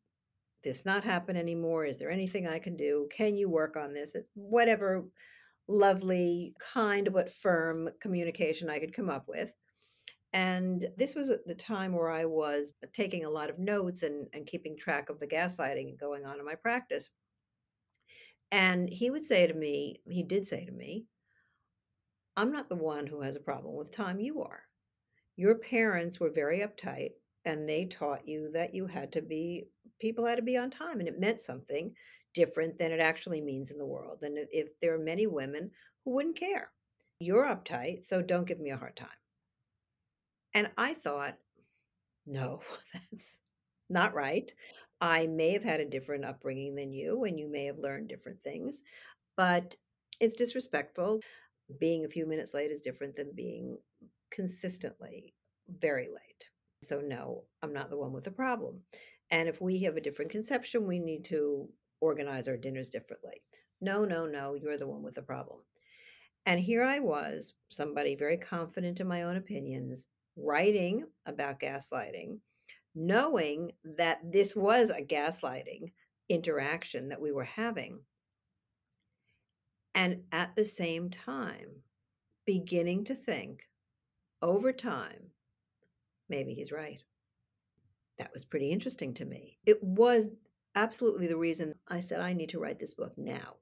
this 0.63 0.86
not 0.86 1.03
happen 1.03 1.36
anymore? 1.36 1.86
Is 1.86 1.98
there 1.98 2.12
anything 2.12 2.48
I 2.48 2.60
can 2.60 2.75
do? 2.75 3.07
Can 3.15 3.36
you 3.36 3.50
work 3.50 3.75
on 3.75 3.93
this? 3.93 4.15
Whatever 4.36 5.05
lovely, 5.67 6.53
kind 6.60 7.12
but 7.12 7.31
firm 7.31 7.89
communication 8.00 8.69
I 8.69 8.77
could 8.79 8.93
come 8.93 9.10
up 9.10 9.25
with. 9.27 9.51
And 10.34 10.86
this 10.98 11.16
was 11.16 11.32
the 11.46 11.56
time 11.56 11.94
where 11.94 12.10
I 12.10 12.26
was 12.26 12.74
taking 12.94 13.26
a 13.26 13.30
lot 13.30 13.50
of 13.50 13.60
notes 13.60 14.04
and, 14.04 14.28
and 14.34 14.48
keeping 14.48 14.78
track 14.78 15.10
of 15.10 15.20
the 15.20 15.28
gaslighting 15.28 16.00
going 16.00 16.26
on 16.26 16.40
in 16.40 16.46
my 16.46 16.56
practice. 16.56 17.10
And 18.52 18.90
he 18.90 19.10
would 19.10 19.26
say 19.26 19.48
to 19.48 19.54
me, 19.54 20.02
he 20.10 20.24
did 20.24 20.46
say 20.46 20.66
to 20.66 20.72
me, 20.72 21.06
I'm 22.38 22.52
not 22.52 22.70
the 22.70 22.76
one 22.76 23.08
who 23.08 23.22
has 23.22 23.36
a 23.36 23.42
problem 23.42 23.76
with 23.76 23.92
time, 23.92 24.20
you 24.20 24.42
are. 24.42 24.64
Your 25.36 25.56
parents 25.56 26.20
were 26.20 26.30
very 26.30 26.60
uptight 26.60 27.12
and 27.46 27.68
they 27.68 27.86
taught 27.86 28.28
you 28.28 28.52
that 28.54 28.74
you 28.74 28.88
had 28.88 29.12
to 29.14 29.22
be 29.22 29.66
people 30.00 30.26
had 30.26 30.36
to 30.36 30.42
be 30.42 30.58
on 30.58 30.70
time 30.70 31.00
and 31.00 31.08
it 31.08 31.20
meant 31.20 31.40
something 31.40 31.94
different 32.34 32.78
than 32.78 32.92
it 32.92 33.00
actually 33.00 33.42
means 33.42 33.72
in 33.72 33.78
the 33.78 33.86
world 33.86 34.20
and 34.22 34.38
if 34.52 34.68
there 34.80 34.94
are 34.94 35.00
many 35.00 35.28
women 35.28 35.70
who 36.04 36.12
wouldn't 36.12 36.36
care 36.36 36.72
you're 37.20 37.46
uptight 37.46 38.04
so 38.04 38.22
don't 38.22 38.48
give 38.48 38.60
me 38.60 38.70
a 38.70 38.78
hard 38.78 38.96
time 38.96 39.10
and 40.53 40.70
i 40.77 40.93
thought 40.93 41.38
no 42.25 42.62
that's 42.93 43.39
not 43.89 44.13
right 44.13 44.53
i 45.00 45.27
may 45.27 45.51
have 45.51 45.63
had 45.63 45.79
a 45.79 45.86
different 45.89 46.25
upbringing 46.25 46.75
than 46.75 46.93
you 46.93 47.24
and 47.24 47.39
you 47.39 47.50
may 47.50 47.65
have 47.65 47.79
learned 47.79 48.08
different 48.08 48.41
things 48.41 48.81
but 49.38 49.75
it's 50.20 50.36
disrespectful 50.36 51.20
being 51.79 52.05
a 52.05 52.10
few 52.10 52.25
minutes 52.25 52.53
late 52.53 52.72
is 52.72 52.81
different 52.81 53.15
than 53.15 53.31
being 53.36 53.77
consistently 54.31 55.34
very 55.79 56.08
late 56.08 56.50
so, 56.84 57.00
no, 57.00 57.43
I'm 57.62 57.74
not 57.74 57.89
the 57.89 57.98
one 57.98 58.12
with 58.12 58.24
the 58.24 58.31
problem. 58.31 58.81
And 59.29 59.48
if 59.48 59.62
we 59.62 59.84
have 59.84 59.98
a 59.98 60.01
different 60.01 60.31
conception, 60.31 60.88
we 60.88 61.00
need 61.00 61.24
to 61.25 61.70
organize 62.01 62.48
our 62.48 62.58
dinners 62.58 62.89
differently. 62.89 63.43
No, 63.79 64.03
no, 64.03 64.25
no, 64.25 64.55
you're 64.55 64.77
the 64.77 64.88
one 64.88 65.03
with 65.03 65.15
the 65.15 65.22
problem. 65.22 65.60
And 66.46 66.60
here 66.60 66.84
I 66.84 67.00
was, 67.00 67.53
somebody 67.70 68.15
very 68.15 68.38
confident 68.38 69.00
in 69.00 69.08
my 69.08 69.24
own 69.24 69.38
opinions, 69.38 70.08
writing 70.36 71.06
about 71.26 71.60
gaslighting, 71.60 72.40
knowing 72.96 73.72
that 73.84 74.20
this 74.32 74.56
was 74.56 74.90
a 74.90 75.02
gaslighting 75.02 75.92
interaction 76.30 77.10
that 77.10 77.22
we 77.22 77.32
were 77.32 77.44
having. 77.44 78.00
And 79.94 80.24
at 80.32 80.56
the 80.56 80.66
same 80.66 81.10
time, 81.10 81.68
beginning 82.46 83.04
to 83.06 83.16
think 83.16 83.68
over 84.42 84.72
time 84.72 85.32
maybe 86.30 86.54
he's 86.54 86.72
right. 86.72 87.04
That 88.18 88.32
was 88.34 88.46
pretty 88.46 88.72
interesting 88.72 89.14
to 89.16 89.26
me. 89.26 89.60
It 89.66 89.84
was 89.84 90.28
absolutely 90.76 91.28
the 91.28 91.38
reason 91.38 91.76
I 91.88 92.00
said 92.00 92.22
I 92.22 92.34
need 92.34 92.50
to 92.50 92.60
write 92.60 92.80
this 92.80 92.94
book 92.94 93.14
now. 93.18 93.56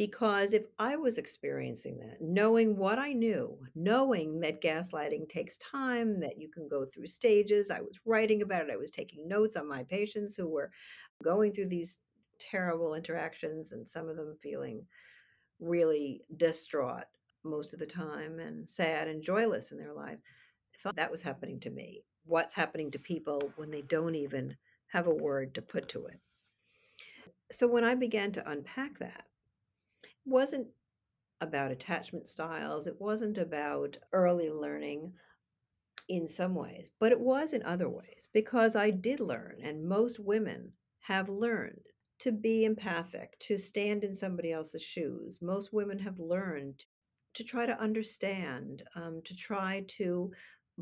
Because 0.00 0.54
if 0.54 0.62
I 0.78 0.96
was 0.96 1.18
experiencing 1.18 1.98
that, 1.98 2.22
knowing 2.22 2.78
what 2.78 2.98
I 2.98 3.12
knew, 3.12 3.58
knowing 3.74 4.40
that 4.40 4.62
gaslighting 4.62 5.28
takes 5.28 5.58
time, 5.58 6.18
that 6.20 6.40
you 6.40 6.48
can 6.48 6.66
go 6.70 6.86
through 6.86 7.06
stages, 7.06 7.70
I 7.70 7.82
was 7.82 8.00
writing 8.06 8.40
about 8.40 8.62
it, 8.62 8.72
I 8.72 8.78
was 8.78 8.90
taking 8.90 9.28
notes 9.28 9.56
on 9.56 9.68
my 9.68 9.82
patients 9.82 10.34
who 10.34 10.48
were 10.48 10.70
going 11.22 11.52
through 11.52 11.68
these 11.68 11.98
terrible 12.38 12.94
interactions 12.94 13.72
and 13.72 13.86
some 13.86 14.08
of 14.08 14.16
them 14.16 14.38
feeling 14.42 14.86
really 15.60 16.22
distraught 16.38 17.04
most 17.44 17.74
of 17.74 17.78
the 17.78 17.84
time 17.84 18.38
and 18.38 18.66
sad 18.66 19.06
and 19.06 19.22
joyless 19.22 19.70
in 19.70 19.76
their 19.76 19.92
life 19.92 20.16
thought 20.82 20.96
that 20.96 21.10
was 21.10 21.20
happening 21.20 21.60
to 21.60 21.68
me. 21.68 22.02
What's 22.24 22.54
happening 22.54 22.90
to 22.92 22.98
people 22.98 23.38
when 23.56 23.70
they 23.70 23.82
don't 23.82 24.14
even 24.14 24.56
have 24.86 25.08
a 25.08 25.14
word 25.14 25.54
to 25.56 25.60
put 25.60 25.90
to 25.90 26.06
it? 26.06 26.18
So 27.52 27.66
when 27.66 27.84
I 27.84 27.94
began 27.96 28.32
to 28.32 28.50
unpack 28.50 28.98
that, 29.00 29.26
wasn't 30.24 30.68
about 31.40 31.72
attachment 31.72 32.28
styles, 32.28 32.86
it 32.86 33.00
wasn't 33.00 33.38
about 33.38 33.96
early 34.12 34.50
learning 34.50 35.12
in 36.08 36.26
some 36.26 36.54
ways, 36.54 36.90
but 36.98 37.12
it 37.12 37.20
was 37.20 37.52
in 37.52 37.62
other 37.62 37.88
ways 37.88 38.28
because 38.34 38.76
I 38.76 38.90
did 38.90 39.20
learn, 39.20 39.56
and 39.62 39.88
most 39.88 40.18
women 40.18 40.72
have 41.00 41.28
learned 41.28 41.80
to 42.20 42.32
be 42.32 42.64
empathic, 42.64 43.38
to 43.40 43.56
stand 43.56 44.04
in 44.04 44.14
somebody 44.14 44.52
else's 44.52 44.82
shoes. 44.82 45.40
Most 45.40 45.72
women 45.72 45.98
have 45.98 46.18
learned 46.18 46.84
to 47.34 47.44
try 47.44 47.64
to 47.64 47.80
understand, 47.80 48.82
um, 48.94 49.22
to 49.24 49.34
try 49.34 49.84
to 49.88 50.30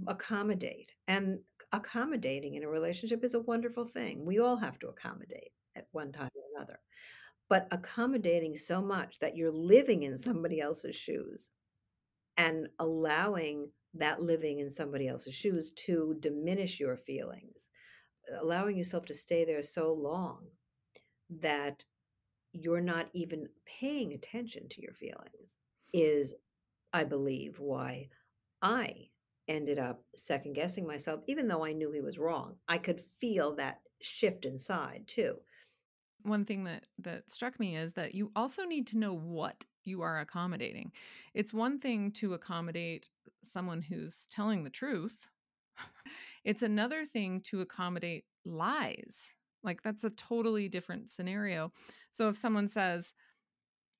accommodate. 0.08 0.92
And 1.06 1.38
accommodating 1.72 2.54
in 2.54 2.64
a 2.64 2.68
relationship 2.68 3.22
is 3.22 3.34
a 3.34 3.40
wonderful 3.40 3.84
thing. 3.84 4.24
We 4.24 4.38
all 4.40 4.56
have 4.56 4.78
to 4.80 4.88
accommodate 4.88 5.52
at 5.76 5.86
one 5.92 6.10
time 6.10 6.30
or 6.34 6.42
another. 6.56 6.80
But 7.48 7.68
accommodating 7.70 8.56
so 8.56 8.82
much 8.82 9.18
that 9.20 9.36
you're 9.36 9.52
living 9.52 10.02
in 10.02 10.18
somebody 10.18 10.60
else's 10.60 10.96
shoes 10.96 11.50
and 12.36 12.68
allowing 12.78 13.70
that 13.94 14.22
living 14.22 14.58
in 14.60 14.70
somebody 14.70 15.08
else's 15.08 15.34
shoes 15.34 15.70
to 15.86 16.16
diminish 16.20 16.78
your 16.78 16.96
feelings, 16.96 17.70
allowing 18.40 18.76
yourself 18.76 19.06
to 19.06 19.14
stay 19.14 19.44
there 19.44 19.62
so 19.62 19.92
long 19.92 20.44
that 21.40 21.84
you're 22.52 22.80
not 22.80 23.08
even 23.12 23.48
paying 23.66 24.12
attention 24.12 24.68
to 24.68 24.82
your 24.82 24.92
feelings 24.92 25.58
is, 25.92 26.34
I 26.92 27.04
believe, 27.04 27.58
why 27.58 28.08
I 28.62 29.08
ended 29.48 29.78
up 29.78 30.02
second 30.16 30.54
guessing 30.54 30.86
myself, 30.86 31.20
even 31.26 31.48
though 31.48 31.64
I 31.64 31.72
knew 31.72 31.90
he 31.90 32.00
was 32.00 32.18
wrong. 32.18 32.56
I 32.68 32.78
could 32.78 33.02
feel 33.18 33.54
that 33.56 33.80
shift 34.02 34.44
inside 34.44 35.04
too. 35.06 35.36
One 36.22 36.44
thing 36.44 36.64
that 36.64 36.86
that 36.98 37.30
struck 37.30 37.58
me 37.60 37.76
is 37.76 37.92
that 37.94 38.14
you 38.14 38.30
also 38.34 38.64
need 38.64 38.86
to 38.88 38.98
know 38.98 39.14
what 39.14 39.64
you 39.84 40.02
are 40.02 40.20
accommodating. 40.20 40.92
It's 41.34 41.54
one 41.54 41.78
thing 41.78 42.10
to 42.12 42.34
accommodate 42.34 43.08
someone 43.42 43.82
who's 43.82 44.26
telling 44.30 44.64
the 44.64 44.70
truth. 44.70 45.28
it's 46.44 46.62
another 46.62 47.04
thing 47.04 47.40
to 47.42 47.60
accommodate 47.60 48.24
lies. 48.44 49.32
Like 49.62 49.82
that's 49.82 50.04
a 50.04 50.10
totally 50.10 50.68
different 50.68 51.08
scenario. 51.08 51.72
So 52.10 52.28
if 52.28 52.36
someone 52.36 52.68
says, 52.68 53.14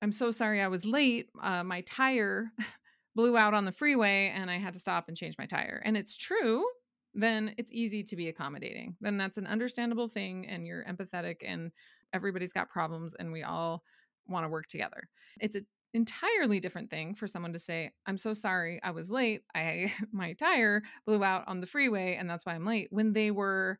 "I'm 0.01 0.11
so 0.11 0.31
sorry 0.31 0.61
I 0.61 0.67
was 0.67 0.85
late. 0.85 1.29
Uh, 1.41 1.63
my 1.63 1.81
tire 1.81 2.51
blew 3.15 3.37
out 3.37 3.53
on 3.53 3.65
the 3.65 3.71
freeway 3.71 4.31
and 4.33 4.49
I 4.49 4.57
had 4.57 4.73
to 4.73 4.79
stop 4.79 5.07
and 5.07 5.17
change 5.17 5.35
my 5.37 5.45
tire. 5.45 5.81
And 5.83 5.97
it's 5.97 6.15
true, 6.15 6.65
then 7.13 7.53
it's 7.57 7.71
easy 7.73 8.03
to 8.03 8.15
be 8.15 8.29
accommodating. 8.29 8.95
Then 9.01 9.17
that's 9.17 9.37
an 9.37 9.47
understandable 9.47 10.07
thing 10.07 10.47
and 10.47 10.65
you're 10.65 10.85
empathetic 10.85 11.37
and 11.43 11.71
everybody's 12.13 12.53
got 12.53 12.69
problems 12.69 13.15
and 13.15 13.31
we 13.31 13.43
all 13.43 13.83
want 14.27 14.45
to 14.45 14.49
work 14.49 14.67
together. 14.67 15.09
It's 15.39 15.55
an 15.55 15.65
entirely 15.93 16.59
different 16.59 16.89
thing 16.89 17.15
for 17.15 17.27
someone 17.27 17.53
to 17.53 17.59
say, 17.59 17.91
"I'm 18.05 18.17
so 18.17 18.33
sorry, 18.33 18.79
I 18.83 18.91
was 18.91 19.09
late. 19.09 19.43
I 19.55 19.93
my 20.11 20.33
tire 20.33 20.83
blew 21.05 21.23
out 21.23 21.45
on 21.47 21.61
the 21.61 21.67
freeway 21.67 22.15
and 22.15 22.29
that's 22.29 22.45
why 22.45 22.53
I'm 22.55 22.65
late." 22.65 22.87
When 22.91 23.13
they 23.13 23.31
were 23.31 23.79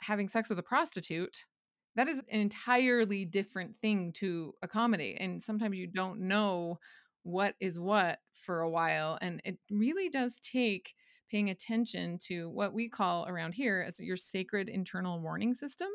having 0.00 0.28
sex 0.28 0.50
with 0.50 0.58
a 0.58 0.62
prostitute 0.62 1.44
That 1.96 2.08
is 2.08 2.20
an 2.20 2.40
entirely 2.40 3.24
different 3.26 3.76
thing 3.82 4.12
to 4.14 4.54
accommodate, 4.62 5.18
and 5.20 5.42
sometimes 5.42 5.78
you 5.78 5.86
don't 5.86 6.20
know 6.20 6.78
what 7.22 7.54
is 7.60 7.78
what 7.78 8.20
for 8.34 8.60
a 8.60 8.70
while, 8.70 9.18
and 9.20 9.40
it 9.44 9.58
really 9.70 10.08
does 10.08 10.40
take 10.40 10.94
paying 11.30 11.50
attention 11.50 12.18
to 12.18 12.50
what 12.50 12.72
we 12.74 12.88
call 12.88 13.26
around 13.28 13.54
here 13.54 13.84
as 13.86 14.00
your 14.00 14.16
sacred 14.16 14.68
internal 14.70 15.20
warning 15.20 15.54
system 15.54 15.88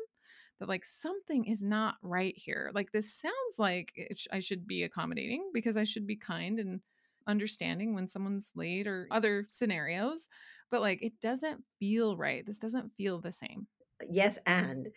that 0.58 0.68
like 0.68 0.84
something 0.84 1.44
is 1.44 1.62
not 1.62 1.96
right 2.02 2.36
here. 2.36 2.70
Like 2.74 2.92
this 2.92 3.12
sounds 3.12 3.58
like 3.58 3.92
sh- 4.14 4.26
I 4.32 4.40
should 4.40 4.66
be 4.66 4.82
accommodating 4.82 5.50
because 5.52 5.76
I 5.76 5.84
should 5.84 6.06
be 6.06 6.16
kind 6.16 6.58
and 6.58 6.80
understanding 7.26 7.94
when 7.94 8.08
someone's 8.08 8.52
late 8.56 8.86
or 8.86 9.06
other 9.10 9.44
scenarios, 9.48 10.28
but 10.70 10.80
like 10.80 11.02
it 11.02 11.20
doesn't 11.20 11.62
feel 11.78 12.16
right. 12.16 12.44
This 12.44 12.58
doesn't 12.58 12.92
feel 12.96 13.20
the 13.20 13.32
same. 13.32 13.66
Uh, 14.02 14.06
yes, 14.10 14.38
and 14.46 14.88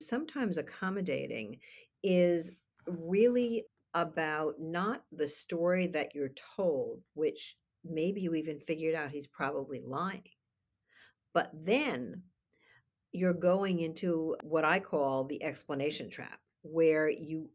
sometimes 0.00 0.58
accommodating 0.58 1.58
is 2.02 2.52
really 2.86 3.64
about 3.94 4.54
not 4.58 5.04
the 5.12 5.26
story 5.26 5.86
that 5.88 6.14
you're 6.14 6.32
told, 6.56 7.02
which 7.14 7.56
maybe 7.84 8.20
you 8.20 8.34
even 8.34 8.60
figured 8.60 8.94
out 8.94 9.10
he's 9.10 9.26
probably 9.26 9.82
lying. 9.86 10.22
But 11.34 11.50
then 11.54 12.22
you're 13.12 13.34
going 13.34 13.80
into 13.80 14.36
what 14.42 14.64
I 14.64 14.80
call 14.80 15.24
the 15.24 15.42
explanation 15.42 16.10
trap, 16.10 16.38
where 16.62 17.08
you 17.08 17.48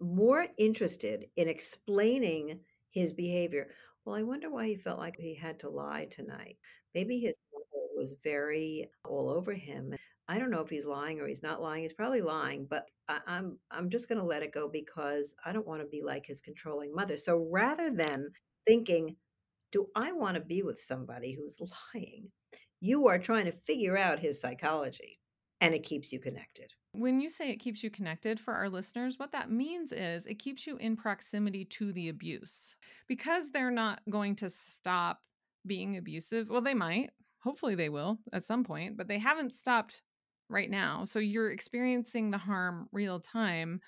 more 0.00 0.46
interested 0.58 1.26
in 1.36 1.48
explaining 1.48 2.60
his 2.90 3.12
behavior. 3.12 3.68
Well, 4.04 4.16
I 4.16 4.22
wonder 4.22 4.50
why 4.50 4.66
he 4.66 4.76
felt 4.76 4.98
like 4.98 5.16
he 5.18 5.34
had 5.34 5.58
to 5.60 5.70
lie 5.70 6.06
tonight. 6.10 6.56
Maybe 6.94 7.18
his 7.18 7.38
mother 7.52 7.86
was 7.96 8.16
very 8.22 8.90
all 9.04 9.30
over 9.30 9.52
him. 9.52 9.94
I 10.28 10.38
don't 10.38 10.50
know 10.50 10.60
if 10.60 10.70
he's 10.70 10.86
lying 10.86 11.20
or 11.20 11.26
he's 11.26 11.42
not 11.42 11.62
lying. 11.62 11.82
He's 11.82 11.92
probably 11.92 12.20
lying, 12.20 12.66
but 12.68 12.86
I, 13.08 13.20
I'm 13.26 13.58
I'm 13.70 13.90
just 13.90 14.08
going 14.08 14.18
to 14.18 14.24
let 14.24 14.42
it 14.42 14.52
go 14.52 14.68
because 14.68 15.34
I 15.44 15.52
don't 15.52 15.66
want 15.66 15.82
to 15.82 15.88
be 15.88 16.02
like 16.02 16.26
his 16.26 16.40
controlling 16.40 16.94
mother. 16.94 17.16
So 17.16 17.46
rather 17.50 17.90
than 17.90 18.28
thinking, 18.66 19.16
do 19.72 19.86
I 19.94 20.12
want 20.12 20.34
to 20.36 20.40
be 20.40 20.62
with 20.62 20.80
somebody 20.80 21.32
who's 21.32 21.56
lying? 21.94 22.30
You 22.80 23.08
are 23.08 23.18
trying 23.18 23.46
to 23.46 23.52
figure 23.52 23.96
out 23.96 24.18
his 24.18 24.40
psychology, 24.40 25.18
and 25.60 25.74
it 25.74 25.82
keeps 25.82 26.12
you 26.12 26.20
connected. 26.20 26.72
When 26.92 27.20
you 27.20 27.28
say 27.28 27.50
it 27.50 27.56
keeps 27.56 27.82
you 27.82 27.90
connected 27.90 28.40
for 28.40 28.54
our 28.54 28.68
listeners, 28.68 29.18
what 29.18 29.32
that 29.32 29.50
means 29.50 29.92
is 29.92 30.26
it 30.26 30.38
keeps 30.38 30.66
you 30.66 30.76
in 30.76 30.96
proximity 30.96 31.64
to 31.66 31.92
the 31.92 32.08
abuse 32.08 32.76
because 33.06 33.50
they're 33.50 33.70
not 33.70 34.00
going 34.10 34.36
to 34.36 34.48
stop 34.48 35.20
being 35.66 35.96
abusive. 35.96 36.48
Well, 36.48 36.62
they 36.62 36.74
might. 36.74 37.10
Hopefully, 37.42 37.74
they 37.74 37.88
will 37.88 38.18
at 38.32 38.44
some 38.44 38.64
point, 38.64 38.96
but 38.96 39.08
they 39.08 39.18
haven't 39.18 39.54
stopped 39.54 40.02
right 40.48 40.70
now. 40.70 41.04
So 41.04 41.18
you're 41.18 41.50
experiencing 41.50 42.30
the 42.30 42.38
harm 42.38 42.88
real 42.92 43.20
time. 43.20 43.80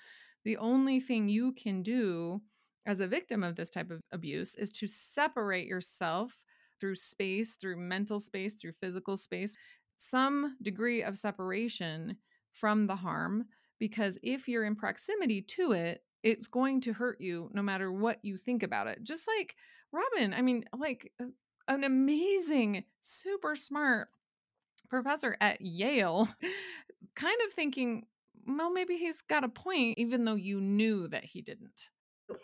The 0.45 0.57
only 0.57 0.99
thing 0.99 1.27
you 1.27 1.53
can 1.53 1.83
do 1.83 2.41
as 2.85 3.01
a 3.01 3.07
victim 3.07 3.43
of 3.43 3.55
this 3.55 3.69
type 3.69 3.91
of 3.91 4.01
abuse 4.11 4.55
is 4.55 4.71
to 4.71 4.87
separate 4.87 5.67
yourself 5.67 6.41
through 6.79 6.95
space, 6.95 7.55
through 7.55 7.77
mental 7.77 8.19
space, 8.19 8.55
through 8.55 8.71
physical 8.71 9.17
space, 9.17 9.55
some 9.97 10.55
degree 10.61 11.03
of 11.03 11.17
separation 11.17 12.17
from 12.51 12.87
the 12.87 12.95
harm. 12.95 13.45
Because 13.79 14.17
if 14.23 14.47
you're 14.47 14.65
in 14.65 14.75
proximity 14.75 15.41
to 15.41 15.71
it, 15.71 16.03
it's 16.23 16.47
going 16.47 16.81
to 16.81 16.93
hurt 16.93 17.21
you 17.21 17.49
no 17.53 17.61
matter 17.61 17.91
what 17.91 18.19
you 18.23 18.35
think 18.37 18.63
about 18.63 18.87
it. 18.87 19.03
Just 19.03 19.25
like 19.27 19.55
Robin, 19.91 20.33
I 20.33 20.41
mean, 20.41 20.65
like 20.77 21.11
uh, 21.21 21.25
an 21.67 21.83
amazing, 21.83 22.83
super 23.01 23.55
smart 23.55 24.09
professor 24.89 25.37
at 25.39 25.61
Yale, 25.61 26.27
kind 27.15 27.37
of 27.45 27.53
thinking, 27.53 28.05
well, 28.45 28.71
maybe 28.71 28.97
he's 28.97 29.21
got 29.21 29.43
a 29.43 29.49
point, 29.49 29.97
even 29.97 30.25
though 30.25 30.35
you 30.35 30.59
knew 30.59 31.07
that 31.07 31.23
he 31.23 31.41
didn't. 31.41 31.89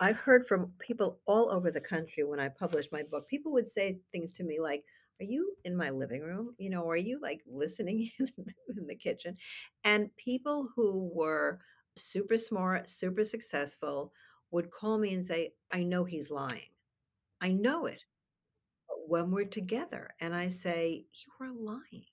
I've 0.00 0.16
heard 0.16 0.46
from 0.46 0.72
people 0.78 1.20
all 1.26 1.50
over 1.50 1.70
the 1.70 1.80
country 1.80 2.24
when 2.24 2.40
I 2.40 2.48
published 2.48 2.92
my 2.92 3.02
book. 3.02 3.28
People 3.28 3.52
would 3.52 3.68
say 3.68 3.98
things 4.12 4.32
to 4.32 4.44
me 4.44 4.60
like, 4.60 4.84
Are 5.20 5.24
you 5.24 5.54
in 5.64 5.76
my 5.76 5.90
living 5.90 6.22
room? 6.22 6.54
You 6.58 6.70
know, 6.70 6.88
are 6.88 6.96
you 6.96 7.20
like 7.20 7.42
listening 7.46 8.10
in, 8.18 8.28
in 8.76 8.86
the 8.86 8.96
kitchen? 8.96 9.36
And 9.84 10.14
people 10.16 10.68
who 10.74 11.10
were 11.14 11.60
super 11.96 12.36
smart, 12.38 12.88
super 12.88 13.24
successful 13.24 14.12
would 14.50 14.70
call 14.70 14.98
me 14.98 15.14
and 15.14 15.24
say, 15.24 15.52
I 15.72 15.82
know 15.82 16.04
he's 16.04 16.30
lying. 16.30 16.70
I 17.40 17.52
know 17.52 17.86
it. 17.86 18.02
But 18.88 19.08
when 19.08 19.30
we're 19.30 19.44
together 19.44 20.10
and 20.20 20.34
I 20.34 20.48
say, 20.48 21.04
You 21.12 21.46
are 21.46 21.52
lying, 21.52 22.06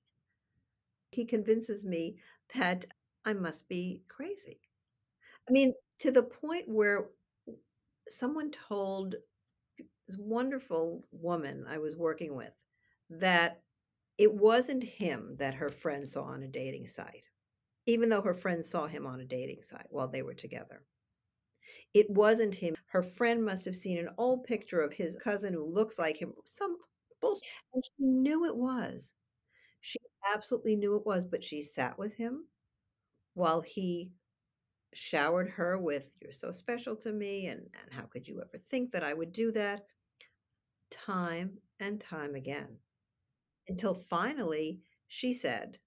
he 1.12 1.26
convinces 1.26 1.86
me 1.86 2.18
that 2.56 2.86
I 3.26 3.34
must 3.34 3.68
be 3.70 4.02
crazy. 4.08 4.60
I 5.48 5.52
mean, 5.52 5.74
to 6.00 6.12
the 6.12 6.24
point 6.24 6.68
where 6.68 7.08
someone 8.10 8.52
told 8.52 9.16
this 10.08 10.18
wonderful 10.18 11.06
woman 11.12 11.66
I 11.68 11.78
was 11.78 11.96
working 11.96 12.36
with 12.36 12.54
that 13.10 13.62
it 14.18 14.34
wasn't 14.34 14.84
him 14.84 15.36
that 15.38 15.56
her 15.56 15.70
friend 15.70 16.08
saw 16.08 16.24
on 16.24 16.44
a 16.44 16.48
dating 16.48 16.88
site, 16.88 17.28
even 17.86 18.10
though 18.10 18.22
her 18.22 18.34
friend 18.34 18.66
saw 18.66 18.88
him 18.88 19.06
on 19.08 19.20
a 19.20 19.26
dating 19.26 19.64
site 19.64 19.88
while 19.90 20.08
they 20.08 20.22
were 20.22 20.34
together. 20.36 20.84
It 21.94 22.10
wasn't 22.10 22.56
him. 22.56 22.76
Her 22.88 23.04
friend 23.04 23.44
must 23.44 23.66
have 23.66 23.76
seen 23.76 23.98
an 23.98 24.10
old 24.18 24.44
picture 24.44 24.82
of 24.82 24.94
his 24.94 25.16
cousin 25.16 25.54
who 25.54 25.64
looks 25.66 25.98
like 25.98 26.18
him, 26.18 26.34
some 26.46 26.78
bullshit. 27.22 27.44
And 27.74 27.84
she 27.86 28.04
knew 28.04 28.46
it 28.46 28.56
was. 28.56 29.14
She 29.82 30.00
absolutely 30.34 30.76
knew 30.76 30.96
it 30.96 31.06
was, 31.06 31.26
but 31.26 31.44
she 31.44 31.62
sat 31.62 31.98
with 32.00 32.16
him 32.16 32.48
while 33.36 33.62
he 33.62 34.12
showered 34.94 35.50
her 35.50 35.78
with, 35.78 36.06
You're 36.22 36.32
so 36.32 36.52
special 36.52 36.96
to 36.98 37.12
me, 37.12 37.48
and, 37.48 37.62
and 37.62 37.94
how 37.94 38.04
could 38.04 38.28
you 38.28 38.42
ever 38.42 38.62
think 38.70 38.92
that 38.92 39.04
I 39.04 39.14
would 39.14 39.32
do 39.32 39.52
that? 39.52 39.86
Time 40.92 41.58
and 41.80 42.00
time 42.00 42.36
again. 42.36 42.78
Until 43.68 43.94
finally 43.94 44.80
she 45.08 45.34
said, 45.34 45.78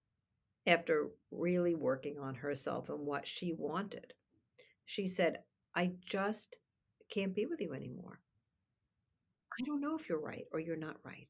after 0.66 1.08
really 1.30 1.74
working 1.74 2.18
on 2.18 2.34
herself 2.34 2.88
and 2.88 3.00
what 3.00 3.26
she 3.26 3.52
wanted, 3.52 4.12
she 4.84 5.06
said, 5.06 5.40
I 5.74 5.92
just 6.04 6.58
can't 7.10 7.34
be 7.34 7.46
with 7.46 7.60
you 7.60 7.72
anymore. 7.74 8.20
I 9.52 9.64
don't 9.64 9.80
know 9.80 9.96
if 9.96 10.08
you're 10.08 10.20
right 10.20 10.44
or 10.52 10.60
you're 10.60 10.76
not 10.76 10.96
right, 11.04 11.28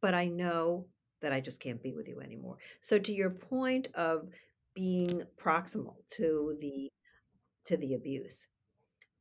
but 0.00 0.14
I 0.14 0.26
know 0.26 0.86
that 1.22 1.32
I 1.32 1.40
just 1.40 1.60
can't 1.60 1.82
be 1.82 1.92
with 1.92 2.08
you 2.08 2.20
anymore. 2.20 2.58
So 2.80 2.98
to 2.98 3.12
your 3.12 3.30
point 3.30 3.88
of 3.94 4.28
being 4.74 5.22
proximal 5.42 5.96
to 6.16 6.56
the 6.60 6.90
to 7.66 7.76
the 7.76 7.94
abuse, 7.94 8.46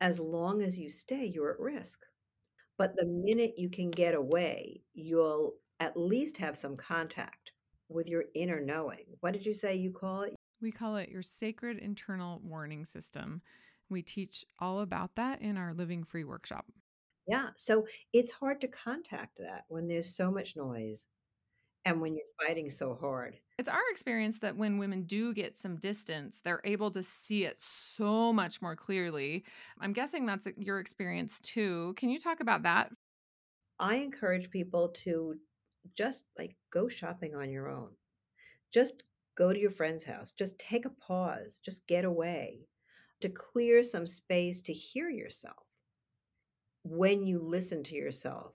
as 0.02 0.20
long 0.20 0.62
as 0.62 0.78
you 0.78 0.90
stay, 0.90 1.26
you're 1.26 1.52
at 1.52 1.60
risk. 1.60 2.00
But 2.78 2.96
the 2.96 3.04
mm-hmm. 3.04 3.24
minute 3.24 3.54
you 3.58 3.70
can 3.70 3.92
get 3.92 4.16
away, 4.16 4.82
you'll 4.94 5.54
at 5.80 5.98
least 5.98 6.38
have 6.38 6.58
some 6.58 6.78
contact 6.78 7.52
with 7.90 8.08
your 8.08 8.26
inner 8.36 8.60
knowing. 8.60 9.06
What 9.20 9.34
did 9.34 9.46
you 9.46 9.54
say 9.54 9.76
you 9.76 9.92
call 9.92 10.24
it? 10.24 10.36
We 10.62 10.72
call 10.72 10.96
it 10.96 11.10
your 11.10 11.22
sacred 11.22 11.78
internal 11.78 12.42
warning 12.44 12.86
system. 12.86 13.42
We 13.90 14.02
teach 14.02 14.46
all 14.60 14.82
about 14.82 15.16
that 15.16 15.42
in 15.42 15.58
our 15.58 15.74
Living 15.74 16.04
Free 16.04 16.24
workshop. 16.24 16.66
Yeah. 17.28 17.50
So 17.56 17.86
it's 18.12 18.32
hard 18.32 18.60
to 18.62 18.68
contact 18.68 19.38
that 19.38 19.66
when 19.68 19.88
there's 19.88 20.16
so 20.16 20.32
much 20.32 20.56
noise 20.56 21.08
and 21.86 22.00
when 22.00 22.16
you're 22.16 22.26
fighting 22.48 22.70
so 22.70 22.98
hard. 23.00 23.38
It's 23.58 23.70
our 23.70 23.90
experience 23.92 24.40
that 24.40 24.56
when 24.56 24.78
women 24.78 25.04
do 25.04 25.34
get 25.34 25.58
some 25.58 25.78
distance, 25.78 26.40
they're 26.44 26.62
able 26.64 26.92
to 26.92 27.04
see 27.04 27.46
it 27.46 27.60
so 27.60 28.32
much 28.32 28.62
more 28.62 28.76
clearly. 28.76 29.44
I'm 29.80 29.94
guessing 29.94 30.26
that's 30.26 30.48
uh, 30.48 30.52
your 30.58 30.80
experience 30.80 31.40
too. 31.42 31.94
Can 31.98 32.10
you 32.10 32.20
talk 32.20 32.40
about 32.40 32.64
that? 32.64 32.92
I 33.80 33.96
encourage 33.96 34.50
people 34.50 34.90
to 34.90 35.36
just 35.96 36.24
like 36.38 36.56
go 36.72 36.88
shopping 36.88 37.36
on 37.36 37.52
your 37.52 37.70
own. 37.70 37.90
Just 38.74 39.04
go 39.36 39.52
to 39.52 39.60
your 39.60 39.72
friend's 39.72 40.04
house. 40.04 40.32
Just 40.32 40.58
take 40.58 40.86
a 40.86 40.90
pause. 40.90 41.60
Just 41.64 41.86
get 41.88 42.06
away 42.06 42.68
to 43.22 43.30
clear 43.30 43.84
some 43.84 44.08
space 44.08 44.62
to 44.62 44.74
hear 44.74 45.10
yourself. 45.10 45.66
When 46.84 47.26
you 47.26 47.40
listen 47.40 47.84
to 47.84 47.96
yourself 47.96 48.54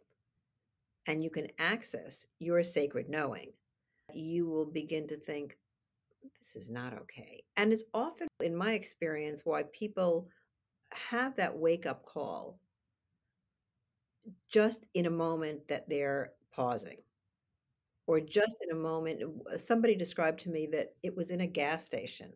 and 1.09 1.25
you 1.25 1.31
can 1.31 1.49
access 1.59 2.27
your 2.39 2.63
sacred 2.63 3.09
knowing, 3.09 3.51
you 4.15 4.47
will 4.47 4.67
begin 4.67 5.09
to 5.09 5.17
think, 5.17 5.57
this 6.39 6.55
is 6.55 6.71
not 6.71 6.93
okay. 6.93 7.43
And 7.57 7.73
it's 7.73 7.85
often, 7.95 8.29
in 8.41 8.55
my 8.55 8.73
experience, 8.75 9.41
why 9.45 9.65
people 9.73 10.29
have 10.93 11.35
that 11.37 11.57
wake 11.57 11.87
up 11.87 12.05
call 12.05 12.61
just 14.53 14.87
in 14.95 15.07
a 15.07 15.11
moment 15.11 15.67
that 15.69 15.89
they're 15.89 16.33
pausing 16.53 16.99
or 18.07 18.21
just 18.21 18.57
in 18.63 18.77
a 18.77 18.81
moment. 18.81 19.23
Uh, 19.51 19.57
somebody 19.57 19.95
described 19.95 20.41
to 20.41 20.51
me 20.51 20.69
that 20.73 20.95
it 21.03 21.17
was 21.17 21.31
in 21.31 21.41
a 21.41 21.47
gas 21.47 21.85
station 21.85 22.31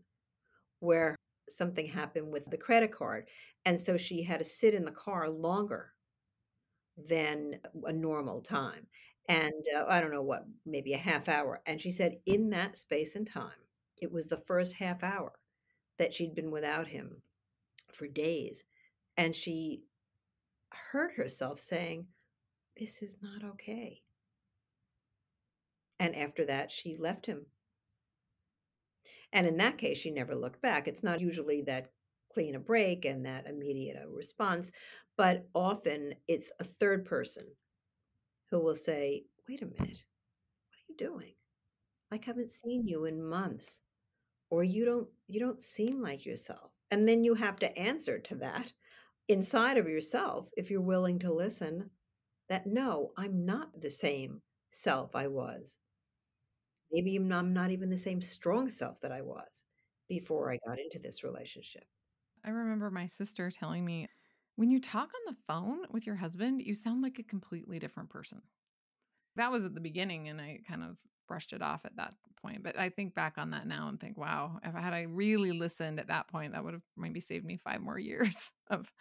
where 0.81 1.15
something 1.51 1.87
happened 1.87 2.33
with 2.33 2.51
the 2.51 2.57
credit 2.57 2.91
card. 2.91 3.29
And 3.67 3.79
so 3.79 3.99
she 3.99 4.23
had 4.23 4.39
to 4.39 4.45
sit 4.45 4.73
in 4.73 4.87
the 4.87 4.91
car 4.91 5.29
longer 5.29 5.92
than 6.97 7.59
a 7.85 7.93
normal 7.93 8.41
time. 8.41 8.87
And 9.29 9.65
uh, 9.77 9.85
I 9.89 10.01
don't 10.01 10.13
know 10.13 10.23
what, 10.23 10.45
maybe 10.67 10.95
a 10.95 10.99
half 10.99 11.29
hour. 11.29 11.63
And 11.67 11.81
she 11.81 11.91
said, 11.91 12.17
in 12.27 12.51
that 12.51 12.77
space 12.77 13.15
and 13.15 13.27
time, 13.27 13.51
it 14.01 14.11
was 14.11 14.27
the 14.27 14.43
first 14.47 14.75
half 14.75 15.03
hour 15.03 15.33
that 15.99 16.13
she'd 16.13 16.35
been 16.35 16.51
without 16.51 16.89
him 16.89 17.23
for 17.93 18.09
days. 18.09 18.65
And 19.17 19.35
she 19.35 19.83
heard 20.91 21.13
herself 21.13 21.61
saying, 21.61 22.07
This 22.77 23.03
is 23.03 23.17
not 23.23 23.45
okay. 23.53 24.03
And 26.01 26.17
after 26.17 26.45
that, 26.47 26.73
she 26.73 26.97
left 26.97 27.27
him. 27.27 27.47
And 29.33 29.47
in 29.47 29.57
that 29.59 29.79
case, 29.79 29.99
she 29.99 30.11
never 30.11 30.35
looked 30.35 30.61
back. 30.61 30.89
It's 30.89 31.03
not 31.03 31.21
usually 31.21 31.63
that 31.63 31.91
clean 32.33 32.55
a 32.55 32.61
break 32.61 33.05
and 33.05 33.27
that 33.27 33.47
immediate 33.47 33.97
uh, 34.03 34.09
response, 34.09 34.71
but 35.17 35.47
often 35.55 36.15
it's 36.29 36.53
a 36.61 36.65
third 36.65 37.05
person 37.05 37.45
who 38.51 38.61
will 38.61 38.75
say, 38.75 39.25
Wait 39.49 39.63
a 39.63 39.67
minute, 39.67 39.79
what 39.79 40.77
are 40.79 40.87
you 40.89 40.97
doing? 40.97 41.35
Like, 42.11 42.25
I 42.25 42.27
haven't 42.27 42.51
seen 42.51 42.87
you 42.87 43.07
in 43.07 43.23
months 43.23 43.81
or 44.51 44.65
you 44.65 44.85
don't 44.85 45.09
you 45.29 45.41
don't 45.41 45.63
seem 45.63 46.03
like 46.03 46.27
yourself 46.27 46.73
and 46.91 47.09
then 47.09 47.25
you 47.25 47.35
have 47.35 47.57
to 47.59 47.79
answer 47.79 48.19
to 48.19 48.37
that 48.37 48.73
inside 49.29 49.79
of 49.79 49.89
yourself 49.89 50.49
if 50.57 50.71
you're 50.71 50.81
willing 50.83 51.19
to 51.21 51.33
listen 51.33 51.91
that 52.49 52.67
no 52.67 53.13
i'm 53.19 53.47
not 53.47 53.81
the 53.81 53.91
same 53.91 54.43
self 54.73 55.17
i 55.17 55.27
was. 55.29 55.79
Maybe 56.93 57.17
I'm 57.17 57.53
not 57.53 57.71
even 57.73 57.91
the 57.91 57.97
same 57.97 58.23
strong 58.23 58.71
self 58.71 59.01
that 59.01 59.11
i 59.13 59.21
was 59.23 59.65
before 60.09 60.53
i 60.53 60.59
got 60.67 60.79
into 60.79 60.99
this 61.01 61.25
relationship 61.25 61.85
I 62.45 62.51
remember 62.51 62.91
my 62.91 63.07
sister 63.07 63.51
telling 63.51 63.85
me 63.85 64.09
when 64.57 64.71
you 64.71 64.81
talk 64.81 65.09
on 65.09 65.35
the 65.35 65.41
phone 65.47 65.81
with 65.91 66.07
your 66.07 66.17
husband, 66.17 66.63
you 66.63 66.75
sound 66.75 67.03
like 67.03 67.19
a 67.19 67.25
completely 67.25 67.79
different 67.79 68.11
person. 68.11 68.43
That 69.37 69.51
was 69.51 69.65
at 69.65 69.75
the 69.75 69.81
beginning, 69.81 70.29
and 70.29 70.41
I 70.41 70.61
kind 70.69 70.83
of 70.83 70.99
brushed 71.27 71.53
it 71.53 71.63
off 71.63 71.85
at 71.85 71.97
that 71.97 72.15
point. 72.43 72.63
But 72.63 72.79
I 72.79 72.91
think 72.91 73.15
back 73.15 73.39
on 73.39 73.51
that 73.53 73.67
now 73.67 73.89
and 73.89 73.99
think, 73.99 74.19
wow, 74.19 74.59
if 74.63 74.75
I 74.75 74.81
had 74.81 74.93
I 74.93 75.03
really 75.03 75.53
listened 75.53 75.99
at 75.99 76.09
that 76.09 76.29
point, 76.29 76.53
that 76.53 76.63
would 76.63 76.75
have 76.75 76.83
maybe 76.97 77.21
saved 77.21 77.45
me 77.45 77.57
five 77.57 77.81
more 77.81 77.99
years 77.99 78.53
of 78.69 78.93